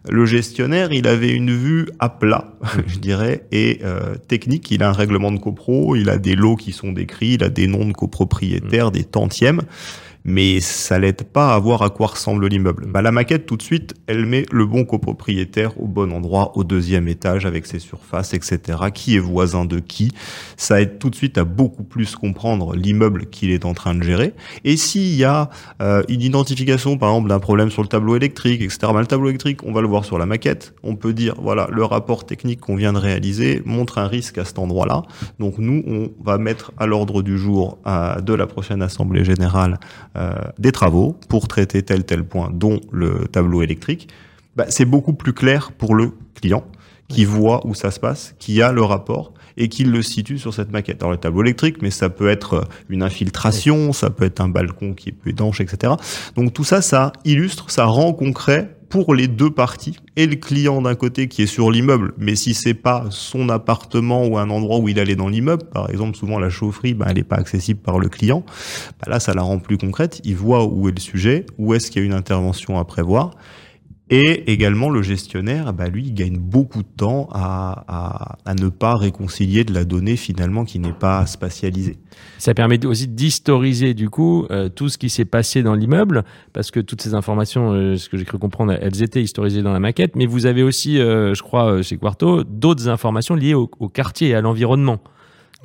le 0.10 0.26
gestionnaire, 0.26 0.94
il 0.94 1.06
avait 1.08 1.32
une 1.34 1.52
vue 1.52 1.88
à 2.00 2.08
plat, 2.08 2.54
je 2.88 2.98
dirais, 3.00 3.44
et 3.52 3.80
euh, 3.84 4.16
technique. 4.28 4.72
Il 4.72 4.82
a 4.84 4.90
un 4.90 4.94
règlement 4.94 5.32
de 5.32 5.38
copro, 5.40 5.96
il 5.98 6.10
a 6.10 6.18
des 6.18 6.36
lots 6.36 6.56
qui 6.56 6.72
sont 6.72 6.94
décrits, 6.94 7.34
il 7.34 7.44
a 7.44 7.50
des 7.50 7.68
noms 7.68 7.84
de 7.84 7.90
Mm. 7.90 7.94
copropriétaires, 7.94 8.92
des 8.92 9.04
tantièmes. 9.04 9.62
Mais 10.28 10.60
ça 10.60 11.00
l'aide 11.00 11.24
pas 11.24 11.56
à 11.56 11.60
voir 11.60 11.82
à 11.82 11.90
quoi 11.90 12.08
ressemble 12.08 12.48
l'immeuble. 12.48 12.86
Mm. 12.86 12.92
Bah, 12.92 13.02
la 13.02 13.14
maquette, 13.14 13.46
tout 13.46 13.56
de 13.56 13.62
suite, 13.62 13.96
elle 14.08 14.26
met 14.26 14.46
le 14.52 14.66
bon 14.66 14.84
copropriétaire 14.84 15.80
au 15.82 15.88
bon 15.88 16.12
endroit, 16.12 16.52
au 16.58 16.66
deuxième 16.66 17.08
étage, 17.08 17.46
avec 17.46 17.66
ses 17.66 17.80
surfaces, 17.80 18.34
etc. 18.34 18.78
Qui 18.94 19.16
est 19.16 19.20
voisin 19.20 19.64
de 19.64 19.80
qui? 19.80 20.12
Ça 20.58 20.82
aide 20.82 21.00
tout 21.00 21.10
de 21.10 21.16
suite 21.16 21.38
à 21.38 21.46
beaucoup 21.46 21.84
plus 21.84 22.18
comprendre 22.18 22.76
l'immeuble 22.76 23.28
qu'il 23.28 23.52
est 23.52 23.64
en 23.64 23.74
train 23.74 23.96
de 23.96 24.04
gérer. 24.04 24.34
Et 24.66 24.76
s'il 24.76 25.16
y 25.16 25.24
a 25.24 25.50
euh, 25.82 26.04
une 26.10 26.22
identification, 26.22 26.98
par 26.98 27.10
exemple, 27.10 27.30
d'un 27.30 27.40
problème 27.40 27.72
sur 27.72 27.82
le 27.82 27.88
tableau 27.88 28.18
électrique, 28.18 28.62
etc. 28.62 28.80
bah, 28.94 29.00
le 29.00 29.08
tableau 29.08 29.30
électrique, 29.30 29.64
on 29.64 29.72
va 29.72 29.80
le 29.80 29.88
voir 29.88 30.04
sur 30.04 30.18
la 30.18 30.26
maquette. 30.26 30.76
On 30.84 30.98
peut 30.98 31.14
dire, 31.14 31.36
voilà, 31.42 31.70
le 31.72 31.86
rapport 31.86 32.26
technique 32.26 32.60
qu'on 32.60 32.76
vient 32.76 32.92
de 32.92 33.00
réaliser 33.00 33.62
montre 33.66 33.98
un 33.98 34.08
risque 34.08 34.38
à 34.38 34.44
cet 34.44 34.60
endroit-là. 34.60 35.04
Donc 35.40 35.58
nous, 35.58 35.84
on 35.88 36.12
va 36.22 36.38
mettre 36.38 36.74
à 36.78 36.86
l'ordre 36.86 37.22
du 37.22 37.38
jour 37.38 37.78
euh, 37.88 38.20
de 38.20 38.34
la 38.34 38.46
prochaine 38.46 38.82
assemblée 38.82 39.24
générale 39.24 39.80
des 40.58 40.72
travaux 40.72 41.16
pour 41.30 41.48
traiter 41.48 41.84
tel 41.84 42.04
tel 42.04 42.24
point, 42.24 42.50
dont 42.54 42.80
le 42.92 43.28
tableau 43.32 43.62
électrique. 43.62 44.10
Bah, 44.56 44.66
c'est 44.70 44.86
beaucoup 44.86 45.14
plus 45.14 45.34
clair 45.34 45.72
pour 45.72 45.94
le 45.94 46.12
client 46.34 46.64
qui 47.08 47.26
voit 47.26 47.66
où 47.66 47.74
ça 47.74 47.92
se 47.92 48.00
passe, 48.00 48.36
qui 48.40 48.62
a 48.62 48.72
le 48.72 48.82
rapport 48.82 49.34
et 49.56 49.70
qui 49.70 49.84
le 49.84 50.02
situe 50.02 50.38
sur 50.38 50.54
cette 50.54 50.72
maquette. 50.72 51.02
Alors 51.02 51.12
le 51.12 51.18
tableau 51.18 51.42
électrique, 51.42 51.82
mais 51.82 51.92
ça 51.92 52.10
peut 52.10 52.30
être 52.30 52.54
euh, 52.54 52.64
une 52.90 53.02
infiltration, 53.02 53.92
ça 53.94 54.10
peut 54.10 54.26
être 54.26 54.40
un 54.40 54.50
balcon 54.50 54.94
qui 54.94 55.10
est 55.10 55.12
peu 55.12 55.30
étanche, 55.30 55.62
etc. 55.62 55.94
Donc 56.36 56.54
tout 56.54 56.64
ça, 56.64 56.82
ça 56.82 57.12
illustre, 57.26 57.70
ça 57.72 57.86
rend 57.86 58.14
concret 58.14 58.77
pour 58.90 59.14
les 59.14 59.28
deux 59.28 59.50
parties 59.50 59.98
et 60.16 60.26
le 60.28 60.36
client 60.36 60.82
d'un 60.82 60.96
côté 60.96 61.28
qui 61.28 61.42
est 61.44 61.48
sur 61.48 61.72
l'immeuble, 61.72 62.14
mais 62.18 62.36
si 62.36 62.54
c'est 62.54 62.74
pas 62.74 63.06
son 63.10 63.50
appartement 63.50 64.26
ou 64.26 64.38
un 64.38 64.50
endroit 64.50 64.80
où 64.80 64.88
il 64.88 65.00
allait 65.00 65.16
dans 65.16 65.28
l'immeuble, 65.28 65.64
par 65.66 65.90
exemple 65.90 66.18
souvent 66.18 66.40
la 66.40 66.50
chaufferie, 66.50 66.94
ben, 66.94 67.06
elle 67.10 67.18
n'est 67.18 67.24
pas 67.24 67.36
accessible 67.36 67.80
par 67.80 68.00
le 68.00 68.10
client, 68.10 68.44
ben 69.04 69.12
là 69.12 69.20
ça 69.20 69.34
la 69.34 69.42
rend 69.42 69.60
plus 69.60 69.78
concrète. 69.78 70.22
Il 70.24 70.36
voit 70.36 70.66
où 70.66 70.88
est 70.88 70.96
le 70.96 71.02
sujet, 71.02 71.46
où 71.58 71.74
est-ce 71.74 71.92
qu'il 71.92 72.02
y 72.02 72.06
a 72.06 72.08
une 72.08 72.14
intervention 72.14 72.80
à 72.80 72.86
prévoir. 72.86 73.32
Et 74.10 74.52
également, 74.54 74.90
le 74.90 75.02
gestionnaire, 75.02 75.74
bah, 75.74 75.90
lui, 75.90 76.06
il 76.06 76.14
gagne 76.14 76.38
beaucoup 76.38 76.82
de 76.82 76.88
temps 76.88 77.28
à, 77.34 77.84
à, 77.90 78.38
à 78.46 78.54
ne 78.54 78.70
pas 78.70 78.96
réconcilier 78.96 79.66
de 79.66 79.74
la 79.74 79.84
donnée 79.84 80.16
finalement 80.16 80.64
qui 80.64 80.80
n'est 80.80 80.94
pas 80.94 81.26
spatialisée. 81.26 81.98
Ça 82.38 82.54
permet 82.54 82.86
aussi 82.86 83.10
d'historiser 83.10 83.94
du 83.94 84.10
coup 84.10 84.46
euh, 84.50 84.70
tout 84.70 84.88
ce 84.88 84.98
qui 84.98 85.10
s'est 85.10 85.26
passé 85.26 85.62
dans 85.62 85.74
l'immeuble, 85.74 86.24
parce 86.54 86.72
que 86.72 86.80
toutes 86.80 87.02
ces 87.02 87.16
informations, 87.16 87.74
euh, 87.74 87.98
ce 87.98 88.08
que 88.08 88.16
j'ai 88.16 88.24
cru 88.24 88.38
comprendre, 88.38 88.78
elles 88.80 89.04
étaient 89.04 89.22
historisées 89.22 89.62
dans 89.62 89.74
la 89.74 89.82
maquette. 89.82 90.16
Mais 90.16 90.26
vous 90.26 90.46
avez 90.46 90.64
aussi, 90.64 91.00
euh, 91.00 91.34
je 91.34 91.44
crois, 91.44 91.82
chez 91.82 91.98
Quarto, 91.98 92.46
d'autres 92.46 92.88
informations 92.88 93.36
liées 93.36 93.56
au 93.56 93.68
quartier 93.90 94.30
et 94.30 94.36
à 94.36 94.42
l'environnement. 94.42 95.00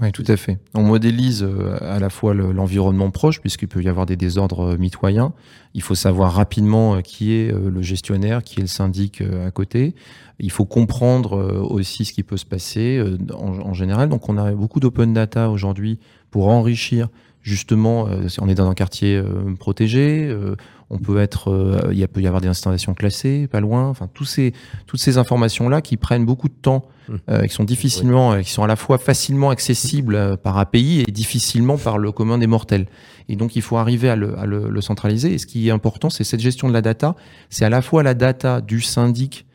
Oui, 0.01 0.11
tout 0.11 0.25
à 0.27 0.37
fait. 0.39 0.59
On 0.75 0.83
modélise 0.83 1.43
euh, 1.43 1.77
à 1.83 2.01
la 2.01 2.09
fois 2.09 2.33
le- 2.33 2.51
l'environnement 2.53 3.11
proche, 3.11 3.41
puisqu'il 3.41 3.69
peut 3.69 3.83
y 3.83 3.89
avoir 3.89 4.07
des 4.07 4.17
désordres 4.17 4.73
euh, 4.73 4.77
mitoyens. 4.79 5.33
Il 5.75 5.83
faut 5.83 5.95
savoir 5.95 6.33
rapidement 6.33 6.97
euh, 6.97 7.01
qui 7.03 7.35
est 7.35 7.53
le 7.53 7.83
gestionnaire, 7.83 8.43
qui 8.43 8.61
est 8.61 8.63
le 8.63 8.69
syndic 8.69 9.21
à 9.21 9.51
côté. 9.51 9.95
Il 10.41 10.51
faut 10.51 10.65
comprendre 10.65 11.67
aussi 11.71 12.05
ce 12.07 12.13
qui 12.13 12.23
peut 12.23 12.39
se 12.39 12.47
passer 12.47 13.01
en 13.33 13.75
général. 13.75 14.09
Donc, 14.09 14.29
on 14.29 14.39
a 14.39 14.51
beaucoup 14.53 14.81
d'open 14.81 15.13
data 15.13 15.51
aujourd'hui 15.51 16.01
pour 16.31 16.49
enrichir 16.49 17.09
justement. 17.43 18.09
euh, 18.09 18.27
on 18.41 18.49
est 18.49 18.55
dans 18.55 18.69
un 18.71 18.75
quartier 18.75 19.17
euh, 19.17 19.55
protégé. 19.59 20.27
euh, 20.29 20.55
on 20.95 20.99
peut 20.99 21.19
être, 21.21 21.89
il 21.95 22.07
peut 22.07 22.21
y 22.21 22.27
avoir 22.27 22.43
des 22.43 22.49
installations 22.49 22.93
classées, 22.93 23.47
pas 23.51 23.61
loin. 23.61 23.89
Enfin, 23.89 24.11
tous 24.13 24.27
ces, 24.27 24.53
toutes 24.87 25.01
ces 25.01 25.17
informations 25.17 25.71
là 25.71 25.81
qui 25.81 25.97
prennent 25.97 26.27
beaucoup 26.27 26.49
de 26.49 26.55
temps 26.55 26.85
Mmh. 27.09 27.15
euh, 27.31 27.43
qui 27.47 27.53
sont 27.55 27.65
difficilement, 27.65 28.41
qui 28.41 28.51
sont 28.53 28.63
à 28.63 28.69
la 28.69 28.77
fois 28.77 28.97
facilement 28.97 29.51
accessibles 29.51 30.37
par 30.37 30.57
API 30.57 31.01
et 31.01 31.11
difficilement 31.11 31.77
par 31.77 31.99
le 31.99 32.13
commun 32.13 32.39
des 32.39 32.47
mortels. 32.47 32.87
Et 33.29 33.35
donc, 33.35 33.57
il 33.57 33.63
faut 33.63 33.77
arriver 33.77 34.09
à 34.09 34.15
le, 34.15 34.39
à 34.39 34.47
le- 34.47 34.69
le 34.69 34.81
centraliser. 34.81 35.33
Et 35.35 35.39
ce 35.39 35.47
qui 35.47 35.67
est 35.67 35.73
important, 35.73 36.11
c'est 36.11 36.23
cette 36.23 36.39
gestion 36.39 36.69
de 36.69 36.73
la 36.73 36.81
data. 36.81 37.17
C'est 37.51 37.65
à 37.65 37.71
la 37.71 37.83
fois 37.83 38.05
la 38.05 38.15
data 38.15 38.61
du 38.61 38.81
syndic 38.81 39.47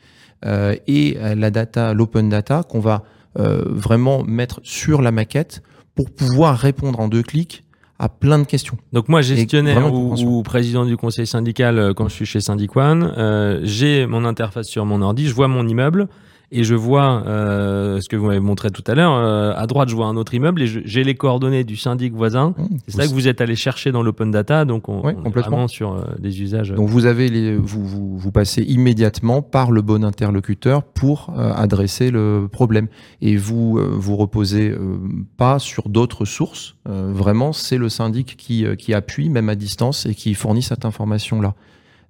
euh, 0.46 0.76
et 0.88 1.18
la 1.38 1.50
data, 1.52 1.94
l'open 1.94 2.28
data, 2.28 2.64
qu'on 2.68 2.82
va 2.82 3.04
euh, 3.40 3.64
vraiment 3.68 4.24
mettre 4.24 4.60
sur 4.64 5.02
la 5.02 5.12
maquette 5.12 5.62
pour 5.96 6.12
pouvoir 6.12 6.58
répondre 6.58 7.00
en 7.00 7.08
deux 7.08 7.24
clics 7.24 7.64
à 8.00 8.10
plein 8.10 8.40
de 8.40 8.46
questions. 8.46 8.78
Donc 8.94 9.10
moi, 9.10 9.22
gestionnaire 9.22 9.94
ou 9.94 10.44
président 10.44 10.86
du 10.86 10.98
conseil 10.98 11.28
syndical, 11.28 11.80
euh, 11.80 11.94
quand 11.94 12.08
je 12.08 12.14
suis 12.14 12.26
chez 12.26 12.42
Syndic 12.42 12.76
One, 12.76 13.14
euh, 13.18 13.60
j'ai 13.64 14.06
mon 14.06 14.26
interface 14.26 14.68
sur 14.68 14.86
mon 14.86 15.02
ordi, 15.02 15.28
je 15.28 15.34
vois 15.34 15.48
mon 15.48 15.68
immeuble 15.68 16.08
et 16.52 16.64
je 16.64 16.76
vois 16.76 17.24
euh, 17.28 18.00
ce 18.00 18.08
que 18.08 18.16
vous 18.16 18.28
m'avez 18.28 18.40
montré 18.40 18.70
tout 18.72 18.84
à 18.88 18.96
l'heure. 18.96 19.14
euh, 19.14 19.54
à 19.56 19.68
droite, 19.68 19.90
je 19.90 19.96
vois 19.96 20.06
un 20.06 20.16
autre 20.16 20.34
immeuble 20.34 20.62
et 20.62 20.68
j'ai 20.68 21.04
les 21.04 21.16
coordonnées 21.16 21.64
du 21.64 21.76
syndic 21.76 22.14
voisin. 22.14 22.54
C'est 22.88 22.96
ça 22.98 23.08
que 23.08 23.12
vous 23.12 23.28
êtes 23.28 23.42
allé 23.42 23.56
chercher 23.56 23.92
dans 23.92 24.02
l'open 24.02 24.32
data, 24.32 24.64
donc 24.66 24.88
on, 24.88 25.02
Ouais, 25.02 25.14
on 25.18 25.20
est 25.22 25.24
complètement. 25.24 25.52
vraiment 25.52 25.68
sur 25.68 25.94
euh, 25.94 26.04
des 26.20 26.42
usages. 26.42 26.72
Donc 26.72 26.88
vous 26.88 27.06
avez 27.06 27.28
les, 27.30 27.56
vous, 27.58 27.86
vous, 27.86 28.18
vous 28.18 28.32
passez 28.32 28.62
immédiatement 28.64 29.42
par 29.42 29.72
le 29.72 29.82
bon 29.82 30.06
interlocuteur 30.06 30.84
pour 30.84 31.34
euh, 31.38 31.52
adresser 31.54 32.12
le 32.12 32.48
problème 32.52 32.88
et 33.22 33.36
vous 33.36 33.78
euh, 33.78 33.90
vous 33.94 34.16
reposez 34.16 34.70
euh, 34.70 34.98
pas 35.38 35.60
sur 35.60 35.90
d'autres 35.90 36.26
sources. 36.26 36.76
Euh, 36.88 37.12
vraiment, 37.14 37.52
c'est 37.54 37.78
le 37.78 37.90
syndic 37.90 38.36
qui 38.38 38.66
euh, 38.66 38.76
qui 38.76 38.94
appuie 38.94 39.30
même 39.30 39.50
à 39.50 39.56
distance 39.56 40.06
et 40.06 40.16
qui 40.16 40.34
fournit 40.34 40.62
cette 40.62 40.86
information 40.86 41.42
là. 41.42 41.54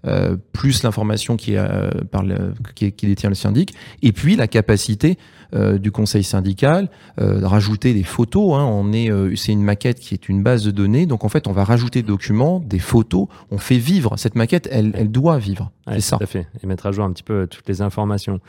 Euh, 0.08 0.38
plus 0.54 0.84
l'information 0.84 1.38
qui, 1.38 1.56
euh, 1.56 1.90
par 2.12 2.24
qui, 2.74 2.92
détient 2.92 3.30
le 3.30 3.36
syndic, 3.36 3.74
et 4.02 4.12
puis 4.12 4.36
la 4.36 4.48
capacité 4.48 5.18
euh, 5.54 5.78
du 5.78 5.92
conseil 5.92 6.24
syndical 6.24 6.90
euh, 7.20 7.40
de 7.40 7.46
rajouter 7.46 7.94
des 7.94 8.04
photos. 8.04 8.56
Hein, 8.56 8.66
on 8.66 8.92
est, 8.94 9.12
c'est 9.36 9.52
une 9.52 9.62
maquette 9.62 10.00
qui 10.00 10.14
est 10.14 10.30
une 10.30 10.42
base 10.42 10.64
de 10.64 10.72
données, 10.72 11.06
donc 11.06 11.26
en 11.26 11.30
fait 11.30 11.48
on 11.48 11.52
va 11.52 11.64
rajouter 11.64 12.02
des 12.02 12.08
documents, 12.08 12.60
des 12.60 12.80
photos. 12.80 13.28
On 13.52 13.58
fait 13.58 13.78
vivre 13.78 14.18
cette 14.18 14.36
maquette, 14.36 14.68
elle, 14.72 14.94
elle 14.96 15.12
doit 15.12 15.38
vivre. 15.38 15.72
Ouais, 15.88 15.96
c'est 15.96 16.02
ça. 16.02 16.18
Tout 16.18 16.24
à 16.24 16.28
fait. 16.28 16.48
Et 16.62 16.68
mettre 16.68 16.86
à 16.86 16.92
jour 16.92 17.06
un 17.06 17.12
petit 17.12 17.24
peu 17.24 17.34
euh, 17.34 17.48
toutes 17.48 17.68
les 17.68 17.82
informations. 17.82 18.40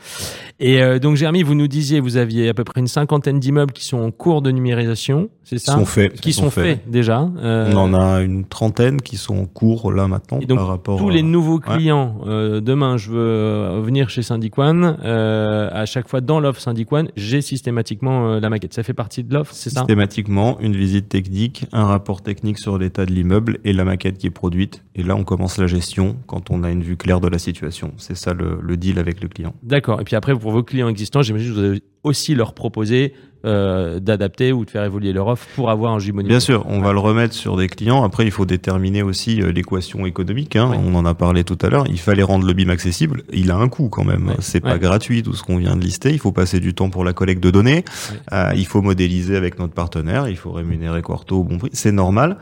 Et 0.59 0.81
euh, 0.81 0.99
donc, 0.99 1.15
Jérémy, 1.15 1.43
vous 1.43 1.55
nous 1.55 1.67
disiez, 1.67 1.99
vous 1.99 2.17
aviez 2.17 2.49
à 2.49 2.53
peu 2.53 2.63
près 2.63 2.81
une 2.81 2.87
cinquantaine 2.87 3.39
d'immeubles 3.39 3.71
qui 3.73 3.85
sont 3.85 3.97
en 3.99 4.11
cours 4.11 4.41
de 4.41 4.51
numérisation, 4.51 5.29
c'est 5.43 5.55
Qui 5.57 5.65
ça 5.65 5.73
sont 5.73 5.85
faits. 5.85 6.19
Qui 6.19 6.33
sont 6.33 6.49
faits 6.51 6.89
déjà. 6.89 7.29
Euh, 7.39 7.71
On 7.73 7.77
en 7.77 7.93
a 7.93 8.21
une 8.21 8.45
trentaine 8.45 9.01
qui 9.01 9.17
sont 9.17 9.37
en 9.37 9.45
cours 9.45 9.91
là 9.91 10.07
maintenant 10.07 10.39
Et 10.41 10.45
donc, 10.45 10.57
par 10.59 10.67
rapport 10.67 10.99
tous 10.99 11.09
à- 11.09 11.13
les 11.13 11.23
nouveaux 11.23 11.59
clients, 11.59 12.19
euh, 12.27 12.59
demain, 12.61 12.97
je 12.97 13.09
veux 13.11 13.79
venir 13.81 14.09
chez 14.09 14.21
Syndic 14.21 14.57
One, 14.57 14.97
euh, 15.03 15.69
à 15.71 15.85
chaque 15.85 16.07
fois 16.07 16.21
dans 16.21 16.39
l'offre 16.39 16.59
Syndic 16.61 16.91
One, 16.91 17.09
j'ai 17.15 17.41
systématiquement 17.41 18.27
euh, 18.27 18.39
la 18.39 18.49
maquette. 18.49 18.73
Ça 18.73 18.83
fait 18.83 18.93
partie 18.93 19.23
de 19.23 19.33
l'offre, 19.33 19.53
c'est 19.53 19.69
ça 19.69 19.81
Systématiquement, 19.81 20.59
une 20.59 20.75
visite 20.75 21.09
technique, 21.09 21.65
un 21.71 21.85
rapport 21.85 22.21
technique 22.21 22.59
sur 22.59 22.77
l'état 22.77 23.05
de 23.05 23.11
l'immeuble 23.11 23.59
et 23.63 23.73
la 23.73 23.85
maquette 23.85 24.17
qui 24.17 24.27
est 24.27 24.31
produite. 24.31 24.83
Et 24.95 25.03
là, 25.03 25.15
on 25.15 25.23
commence 25.23 25.57
la 25.57 25.67
gestion 25.67 26.17
quand 26.27 26.51
on 26.51 26.63
a 26.63 26.71
une 26.71 26.83
vue 26.83 26.97
claire 26.97 27.21
de 27.21 27.28
la 27.29 27.39
situation. 27.39 27.93
C'est 27.97 28.15
ça 28.17 28.33
le, 28.33 28.59
le 28.61 28.77
deal 28.77 28.99
avec 28.99 29.21
le 29.21 29.27
client. 29.27 29.53
D'accord. 29.63 30.01
Et 30.01 30.03
puis 30.03 30.15
après, 30.15 30.33
pour 30.35 30.51
vos 30.51 30.63
clients 30.63 30.87
existants, 30.89 31.21
j'imagine 31.21 31.49
que 31.49 31.53
vous 31.59 31.65
allez 31.65 31.81
aussi 32.03 32.33
leur 32.33 32.53
proposer 32.53 33.13
euh, 33.45 33.99
d'adapter 33.99 34.51
ou 34.53 34.65
de 34.65 34.69
faire 34.69 34.83
évoluer 34.83 35.13
leur 35.13 35.27
offre 35.27 35.45
pour 35.55 35.69
avoir 35.69 35.93
un 35.93 35.99
jumeau 35.99 36.23
Bien 36.23 36.39
sûr, 36.41 36.65
on 36.67 36.81
va 36.81 36.91
le 36.93 36.99
remettre 36.99 37.33
sur 37.33 37.55
des 37.57 37.67
clients. 37.67 38.03
Après, 38.03 38.25
il 38.25 38.31
faut 38.31 38.45
déterminer 38.45 39.01
aussi 39.01 39.41
euh, 39.41 39.51
l'équation 39.51 40.05
économique. 40.05 40.55
hein. 40.57 40.71
On 40.75 40.93
en 40.95 41.05
a 41.05 41.13
parlé 41.13 41.43
tout 41.43 41.57
à 41.61 41.69
l'heure. 41.69 41.85
Il 41.89 41.99
fallait 41.99 42.23
rendre 42.23 42.45
le 42.45 42.53
BIM 42.53 42.69
accessible. 42.69 43.23
Il 43.31 43.51
a 43.51 43.55
un 43.55 43.69
coût 43.69 43.87
quand 43.89 44.03
même. 44.03 44.27
Ouais. 44.27 44.35
C'est 44.39 44.59
pas 44.59 44.77
gratuit 44.77 45.23
tout 45.23 45.33
ce 45.33 45.43
qu'on 45.43 45.57
vient 45.57 45.75
de 45.77 45.81
lister. 45.83 46.11
Il 46.11 46.19
faut 46.19 46.31
passer 46.33 46.59
du 46.59 46.73
temps 46.73 46.89
pour 46.89 47.03
la 47.05 47.13
collecte 47.13 47.41
de 47.43 47.51
données. 47.51 47.85
Euh, 48.33 48.51
il 48.55 48.65
faut 48.65 48.81
modéliser 48.81 49.35
avec 49.37 49.57
notre 49.59 49.73
partenaire. 49.73 50.27
Il 50.27 50.37
faut 50.37 50.51
rémunérer 50.51 51.01
Quarto 51.01 51.37
au 51.39 51.43
bon 51.43 51.57
prix. 51.59 51.69
C'est 51.73 51.91
normal. 51.93 52.37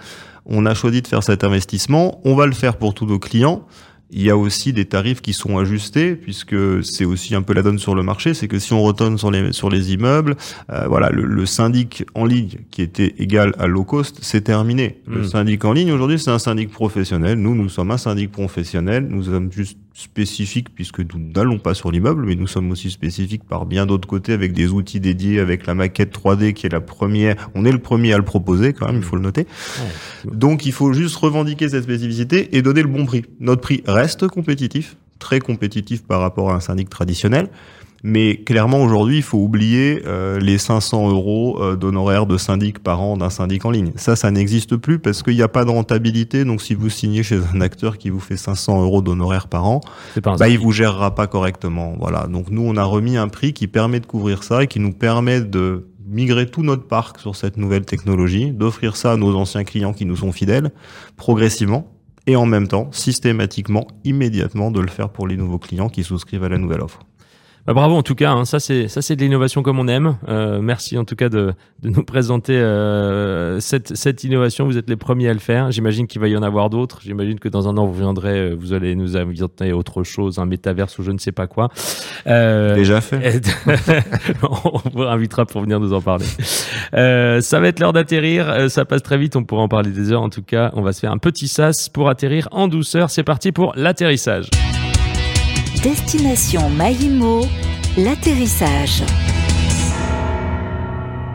On 0.46 0.66
a 0.66 0.74
choisi 0.74 1.02
de 1.02 1.08
faire 1.08 1.24
cet 1.24 1.44
investissement. 1.44 2.22
On 2.26 2.36
va 2.36 2.46
le 2.48 2.54
faire 2.54 2.78
pour 2.78 2.94
tous 2.94 3.06
nos 3.06 3.20
clients. 3.20 3.66
Il 4.10 4.22
y 4.22 4.30
a 4.30 4.38
aussi 4.38 4.72
des 4.72 4.86
tarifs 4.86 5.22
qui 5.22 5.34
sont 5.34 5.58
ajustés, 5.58 6.16
puisque 6.16 6.56
c'est 6.84 7.04
aussi 7.04 7.36
un 7.36 7.42
peu 7.42 7.54
la 7.54 7.62
donne 7.62 7.78
sur 7.78 7.94
le 7.94 8.04
marché. 8.04 8.34
C'est 8.34 8.48
que 8.48 8.58
si 8.58 8.72
on 8.72 8.82
retourne 8.82 9.18
sur 9.18 9.32
les, 9.32 9.52
sur 9.52 9.70
les 9.70 9.92
immeubles, 9.94 10.36
euh, 10.72 10.88
voilà, 10.88 11.10
le, 11.10 11.24
le, 11.26 11.46
syndic 11.46 12.06
en 12.16 12.24
ligne 12.24 12.60
qui 12.72 12.82
était 12.82 13.16
égal 13.20 13.54
à 13.60 13.68
low 13.68 13.84
cost, 13.84 14.20
c'est 14.22 14.42
terminé. 14.42 15.02
Le 15.08 15.22
Mm. 15.22 15.28
syndic 15.28 15.66
en 15.66 15.74
ligne, 15.74 15.92
aujourd'hui, 15.92 16.20
c'est 16.20 16.32
un 16.32 16.40
syndic 16.40 16.72
professionnel. 16.72 17.38
Nous, 17.38 17.54
nous 17.56 17.68
sommes 17.70 17.92
un 17.92 17.98
syndic 17.98 18.32
professionnel. 18.32 19.08
Nous 19.10 19.24
sommes 19.24 19.52
juste 19.52 19.78
spécifiques 19.98 20.68
puisque 20.76 21.00
nous 21.00 21.20
n'allons 21.36 21.58
pas 21.58 21.74
sur 21.74 21.92
l'immeuble, 21.92 22.24
mais 22.24 22.36
nous 22.36 22.46
sommes 22.46 22.70
aussi 22.70 22.92
spécifiques 22.92 23.44
par 23.44 23.66
bien 23.66 23.88
d'autres 23.88 24.08
côtés 24.08 24.32
avec 24.32 24.54
des 24.54 24.70
outils 24.70 25.00
dédiés, 25.00 25.40
avec 25.40 25.66
la 25.66 25.74
maquette 25.74 26.16
3D 26.16 26.54
qui 26.54 26.68
est 26.68 26.70
la 26.72 26.82
première. 26.82 27.50
On 27.56 27.66
est 27.66 27.72
le 27.72 27.80
premier 27.80 28.14
à 28.14 28.18
le 28.18 28.24
proposer 28.24 28.74
quand 28.74 28.86
même, 28.86 28.98
il 28.98 29.04
faut 29.04 29.16
le 29.16 29.24
noter. 29.24 29.48
Donc 30.32 30.68
il 30.68 30.72
faut 30.72 30.94
juste 30.94 31.16
revendiquer 31.16 31.70
cette 31.70 31.84
spécificité 31.84 32.56
et 32.56 32.62
donner 32.62 32.84
le 32.84 32.90
bon 32.90 33.08
prix. 33.08 33.26
Notre 33.40 33.62
prix 33.62 33.82
reste 33.88 34.28
compétitif, 34.28 34.98
très 35.18 35.40
compétitif 35.40 36.04
par 36.04 36.22
rapport 36.22 36.52
à 36.52 36.56
un 36.56 36.60
syndic 36.60 36.90
traditionnel. 36.90 37.50
Mais 38.04 38.38
clairement, 38.38 38.82
aujourd'hui, 38.82 39.18
il 39.18 39.24
faut 39.24 39.40
oublier 39.40 40.04
euh, 40.06 40.40
les 40.40 40.58
500 40.58 41.10
euros 41.10 41.58
euh, 41.62 41.76
d'honoraires 41.76 42.26
de 42.26 42.38
syndic 42.38 42.80
par 42.80 43.02
an 43.02 43.18
d'un 43.18 43.30
syndic 43.30 43.66
en 43.66 43.72
ligne. 43.72 43.92
Ça, 43.96 44.16
ça 44.16 44.30
n'existe 44.32 44.76
plus 44.76 45.00
parce 45.00 45.24
qu'il 45.24 45.36
n'y 45.36 45.42
a 45.42 45.48
pas 45.48 45.66
de 45.66 45.72
rentabilité. 45.72 46.46
Donc, 46.46 46.62
si 46.62 46.74
vous 46.74 46.90
signez 46.90 47.24
chez 47.24 47.40
un 47.54 47.62
acteur 47.62 47.98
qui 47.98 48.10
vous 48.10 48.20
fait 48.20 48.38
500 48.38 48.82
euros 48.84 49.02
d'honoraires 49.02 49.48
par 49.48 49.66
an, 49.66 49.82
pas 50.24 50.36
bah, 50.38 50.50
il 50.50 50.60
vous 50.60 50.72
gérera 50.72 51.16
pas 51.16 51.28
correctement. 51.28 51.96
Voilà. 52.00 52.28
Donc, 52.28 52.50
nous, 52.50 52.62
on 52.62 52.78
a 52.78 52.84
remis 52.84 53.18
un 53.18 53.28
prix 53.28 53.54
qui 53.54 53.68
permet 53.68 54.00
de 54.00 54.06
couvrir 54.06 54.44
ça 54.44 54.64
et 54.64 54.68
qui 54.68 54.80
nous 54.80 54.94
permet 54.94 55.42
de 55.42 55.88
migrer 56.08 56.46
tout 56.46 56.64
notre 56.64 56.88
parc 56.88 57.20
sur 57.20 57.36
cette 57.36 57.58
nouvelle 57.58 57.86
technologie, 57.86 58.52
d'offrir 58.52 58.96
ça 58.96 59.14
à 59.14 59.18
nos 59.18 59.36
anciens 59.36 59.64
clients 59.64 59.94
qui 59.94 60.06
nous 60.06 60.18
sont 60.18 60.32
fidèles, 60.32 60.72
progressivement, 61.18 61.92
et 62.28 62.36
en 62.36 62.46
même 62.46 62.68
temps, 62.68 62.90
systématiquement, 62.92 63.88
immédiatement, 64.04 64.72
de 64.72 64.82
le 64.82 64.88
faire 64.88 65.10
pour 65.10 65.28
les 65.28 65.38
nouveaux 65.38 65.60
clients 65.60 65.90
qui 65.90 66.04
souscrivent 66.04 66.44
à 66.44 66.50
la 66.50 66.58
nouvelle 66.58 66.82
offre. 66.82 67.00
Bah, 67.68 67.74
bravo 67.74 67.96
en 67.96 68.02
tout 68.02 68.16
cas, 68.16 68.32
hein. 68.32 68.46
ça 68.46 68.62
c'est 68.62 68.88
ça 68.88 69.02
c'est 69.02 69.18
de 69.18 69.22
l'innovation 69.22 69.62
comme 69.62 69.78
on 69.78 69.90
aime. 69.90 70.16
Euh, 70.30 70.62
merci 70.62 70.98
en 70.98 71.04
tout 71.04 71.18
cas 71.18 71.28
de, 71.28 71.54
de 71.82 71.90
nous 71.90 72.04
présenter 72.04 72.54
euh, 72.54 73.60
cette, 73.60 73.96
cette 73.98 74.24
innovation. 74.24 74.66
Vous 74.66 74.78
êtes 74.78 74.90
les 74.90 74.96
premiers 74.96 75.28
à 75.28 75.34
le 75.34 75.40
faire. 75.40 75.70
J'imagine 75.70 76.08
qu'il 76.08 76.22
va 76.22 76.30
y 76.30 76.38
en 76.38 76.44
avoir 76.44 76.70
d'autres. 76.70 77.02
J'imagine 77.04 77.40
que 77.40 77.50
dans 77.50 77.68
un 77.68 77.76
an 77.78 77.86
vous 77.86 77.94
viendrez, 78.00 78.40
euh, 78.40 78.56
vous 78.58 78.72
allez 78.72 78.96
nous 78.96 79.18
inviter 79.18 79.74
autre 79.74 80.04
chose, 80.04 80.40
un 80.40 80.46
métaverse 80.46 80.98
ou 80.98 81.04
je 81.04 81.12
ne 81.12 81.18
sais 81.18 81.34
pas 81.34 81.48
quoi. 81.48 81.70
Euh, 82.26 82.74
Déjà 82.74 83.02
fait. 83.02 83.42
on 84.44 84.80
vous 84.94 85.04
invitera 85.04 85.46
pour 85.46 85.62
venir 85.62 85.82
nous 85.82 85.92
en 85.92 86.02
parler. 86.02 86.26
Euh, 86.94 87.42
ça 87.42 87.60
va 87.60 87.68
être 87.68 87.82
l'heure 87.82 87.94
d'atterrir. 87.94 88.50
Euh, 88.50 88.70
ça 88.70 88.86
passe 88.86 89.04
très 89.04 89.18
vite. 89.18 89.36
On 89.36 89.44
pourra 89.44 89.64
en 89.64 89.68
parler 89.68 89.92
des 89.92 90.14
heures. 90.14 90.22
En 90.22 90.30
tout 90.30 90.42
cas, 90.42 90.72
on 90.74 90.82
va 90.82 90.94
se 90.94 91.02
faire 91.02 91.12
un 91.12 91.18
petit 91.18 91.50
sas 91.50 91.90
pour 91.90 92.08
atterrir 92.08 92.48
en 92.52 92.70
douceur. 92.70 93.10
C'est 93.10 93.24
parti 93.24 93.52
pour 93.52 93.74
l'atterrissage. 93.76 94.50
Destination 95.84 96.70
Maïmo, 96.70 97.42
l'atterrissage. 97.98 99.04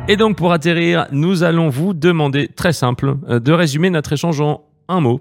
Et 0.09 0.17
donc 0.17 0.37
pour 0.37 0.53
atterrir, 0.53 1.07
nous 1.13 1.43
allons 1.43 1.69
vous 1.69 1.95
demander, 1.95 2.49
très 2.49 2.73
simple, 2.73 3.15
euh, 3.29 3.41
de 3.41 3.53
résumer 3.53 3.91
notre 3.91 4.13
échange 4.13 4.41
en 4.41 4.63
un 4.89 5.01
mot. 5.01 5.21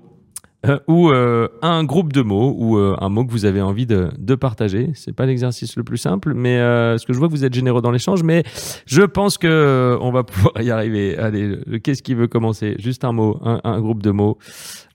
euh, 0.65 0.77
ou 0.87 1.09
euh, 1.09 1.47
un 1.61 1.83
groupe 1.83 2.13
de 2.13 2.21
mots 2.21 2.53
ou 2.57 2.77
euh, 2.77 2.95
un 2.99 3.09
mot 3.09 3.25
que 3.25 3.31
vous 3.31 3.45
avez 3.45 3.61
envie 3.61 3.85
de, 3.87 4.09
de 4.17 4.35
partager. 4.35 4.91
C'est 4.93 5.13
pas 5.15 5.25
l'exercice 5.25 5.75
le 5.75 5.83
plus 5.83 5.97
simple, 5.97 6.33
mais 6.35 6.57
euh, 6.57 6.91
parce 6.93 7.05
que 7.05 7.13
je 7.13 7.17
vois 7.19 7.27
que 7.27 7.33
vous 7.33 7.45
êtes 7.45 7.53
généreux 7.53 7.81
dans 7.81 7.91
l'échange, 7.91 8.21
mais 8.23 8.43
je 8.85 9.01
pense 9.01 9.37
que 9.37 9.47
euh, 9.47 9.97
on 10.01 10.11
va 10.11 10.23
pouvoir 10.23 10.53
y 10.61 10.69
arriver. 10.71 11.17
Allez, 11.17 11.57
qu'est-ce 11.83 12.03
qui 12.03 12.13
veut 12.13 12.27
commencer? 12.27 12.75
Juste 12.79 13.03
un 13.03 13.11
mot, 13.11 13.39
un, 13.43 13.59
un 13.63 13.79
groupe 13.81 14.03
de 14.03 14.11
mots. 14.11 14.37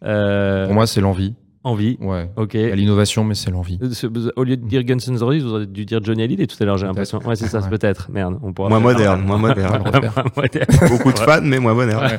Euh, 0.04 0.66
Pour 0.66 0.74
moi, 0.74 0.86
c'est 0.86 1.00
l'envie. 1.00 1.34
Envie. 1.66 1.96
Ouais. 2.00 2.30
Ok. 2.36 2.54
Il 2.54 2.60
y 2.60 2.72
a 2.72 2.74
l'innovation, 2.74 3.24
mais 3.24 3.34
c'est 3.34 3.50
l'envie. 3.50 3.78
Euh, 3.82 4.30
Au 4.36 4.44
lieu 4.44 4.56
de 4.56 4.64
dire 4.66 4.82
Guns 4.84 4.96
N' 5.08 5.16
Roses, 5.18 5.42
vous 5.42 5.52
auriez 5.52 5.66
dû 5.66 5.84
dire 5.84 6.00
Johnny 6.02 6.22
Hallyday 6.22 6.46
tout 6.46 6.56
à 6.60 6.64
l'heure, 6.66 6.78
j'ai 6.78 6.86
l'impression. 6.86 7.18
Ouais, 7.26 7.36
c'est 7.36 7.48
ça, 7.48 7.60
Ouais. 7.60 7.68
peut-être. 7.70 8.10
Merde, 8.10 8.38
on 8.42 8.52
pourra. 8.52 8.68
Moins 8.68 8.80
moderne, 8.80 9.22
moins 9.24 9.38
moderne. 9.38 9.82
Moderne. 10.36 10.66
Beaucoup 10.88 11.12
de 11.12 11.18
fans, 11.18 11.40
mais 11.42 11.58
moins 11.58 11.74
moderne. 11.74 12.08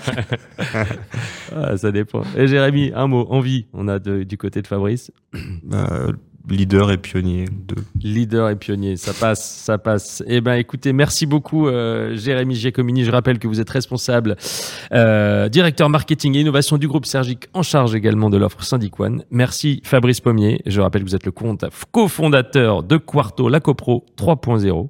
Ah, 1.56 1.78
ça 1.78 1.92
dépend. 1.92 2.22
Et 2.36 2.48
Jérémy, 2.48 2.92
un 2.96 3.08
mot, 3.08 3.26
envie. 3.30 3.66
On 3.74 3.88
a 3.88 4.00
de- 4.00 4.24
du 4.24 4.38
côté 4.38 4.62
de 4.62 4.68
Fabrice. 4.68 5.12
Euh, 5.72 6.12
leader 6.50 6.92
et 6.92 6.98
pionnier 6.98 7.46
de 7.46 7.76
Leader 8.02 8.50
et 8.50 8.56
pionnier, 8.56 8.96
ça 8.96 9.14
passe, 9.14 9.44
ça 9.44 9.78
passe. 9.78 10.24
Eh 10.28 10.42
ben, 10.42 10.54
écoutez, 10.54 10.94
merci 10.94 11.26
beaucoup, 11.26 11.68
euh, 11.68 12.16
Jérémy 12.16 12.56
Giacomini. 12.56 13.04
Je 13.04 13.12
rappelle 13.12 13.40
que 13.40 13.48
vous 13.48 13.60
êtes 13.60 13.70
responsable, 13.70 14.36
euh, 14.94 15.50
directeur 15.50 15.90
marketing 15.90 16.36
et 16.36 16.42
innovation 16.42 16.78
du 16.78 16.88
groupe 16.88 17.06
Sergic, 17.06 17.48
en 17.54 17.64
charge 17.64 17.96
également 17.96 18.30
de 18.30 18.38
l'offre 18.38 18.64
Syndic 18.64 19.00
One. 19.00 19.24
Merci, 19.32 19.82
Fabrice 19.84 20.22
Pommier. 20.22 20.62
Je 20.66 20.80
rappelle 20.80 21.04
que 21.04 21.10
vous 21.10 21.16
êtes 21.16 21.26
le 21.26 21.34
cofondateur 21.92 22.84
de 22.84 22.98
Quarto, 22.98 23.50
la 23.50 23.60
copro 23.60 24.06
3.0. 24.18 24.88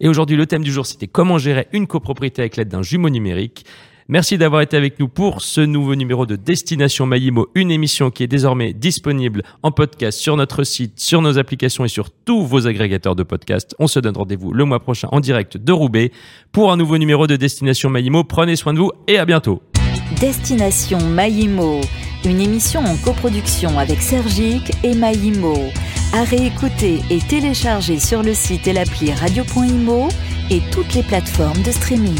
Et 0.00 0.08
aujourd'hui, 0.08 0.36
le 0.36 0.46
thème 0.46 0.62
du 0.62 0.72
jour, 0.72 0.86
c'était 0.86 1.06
comment 1.06 1.38
gérer 1.38 1.68
une 1.72 1.86
copropriété 1.86 2.42
avec 2.42 2.56
l'aide 2.56 2.68
d'un 2.68 2.82
jumeau 2.82 3.10
numérique. 3.10 3.64
Merci 4.10 4.38
d'avoir 4.38 4.62
été 4.62 4.74
avec 4.74 4.98
nous 4.98 5.08
pour 5.08 5.42
ce 5.42 5.60
nouveau 5.60 5.94
numéro 5.94 6.24
de 6.24 6.34
Destination 6.34 7.04
Maïmo, 7.04 7.48
une 7.54 7.70
émission 7.70 8.10
qui 8.10 8.22
est 8.22 8.26
désormais 8.26 8.72
disponible 8.72 9.42
en 9.62 9.70
podcast 9.70 10.18
sur 10.18 10.34
notre 10.38 10.64
site, 10.64 10.98
sur 10.98 11.20
nos 11.20 11.36
applications 11.36 11.84
et 11.84 11.88
sur 11.88 12.08
tous 12.10 12.42
vos 12.42 12.66
agrégateurs 12.66 13.14
de 13.14 13.22
podcasts. 13.22 13.76
On 13.78 13.86
se 13.86 14.00
donne 14.00 14.16
rendez-vous 14.16 14.54
le 14.54 14.64
mois 14.64 14.80
prochain 14.80 15.08
en 15.12 15.20
direct 15.20 15.58
de 15.58 15.72
Roubaix 15.72 16.10
pour 16.52 16.72
un 16.72 16.78
nouveau 16.78 16.96
numéro 16.96 17.26
de 17.26 17.36
Destination 17.36 17.90
Maïmo. 17.90 18.24
Prenez 18.24 18.56
soin 18.56 18.72
de 18.72 18.78
vous 18.78 18.92
et 19.08 19.18
à 19.18 19.26
bientôt. 19.26 19.62
Destination 20.18 21.00
Maïmo, 21.02 21.82
une 22.24 22.40
émission 22.40 22.80
en 22.80 22.96
coproduction 23.04 23.78
avec 23.78 24.00
Sergic 24.00 24.72
et 24.84 24.94
Maïmo. 24.94 25.54
À 26.14 26.24
réécouter 26.24 27.00
et 27.10 27.18
télécharger 27.18 27.98
sur 27.98 28.22
le 28.22 28.32
site 28.32 28.68
et 28.68 28.72
l'appli 28.72 29.12
radio.imo 29.12 30.08
et 30.50 30.62
toutes 30.72 30.94
les 30.94 31.02
plateformes 31.02 31.62
de 31.62 31.72
streaming. 31.72 32.16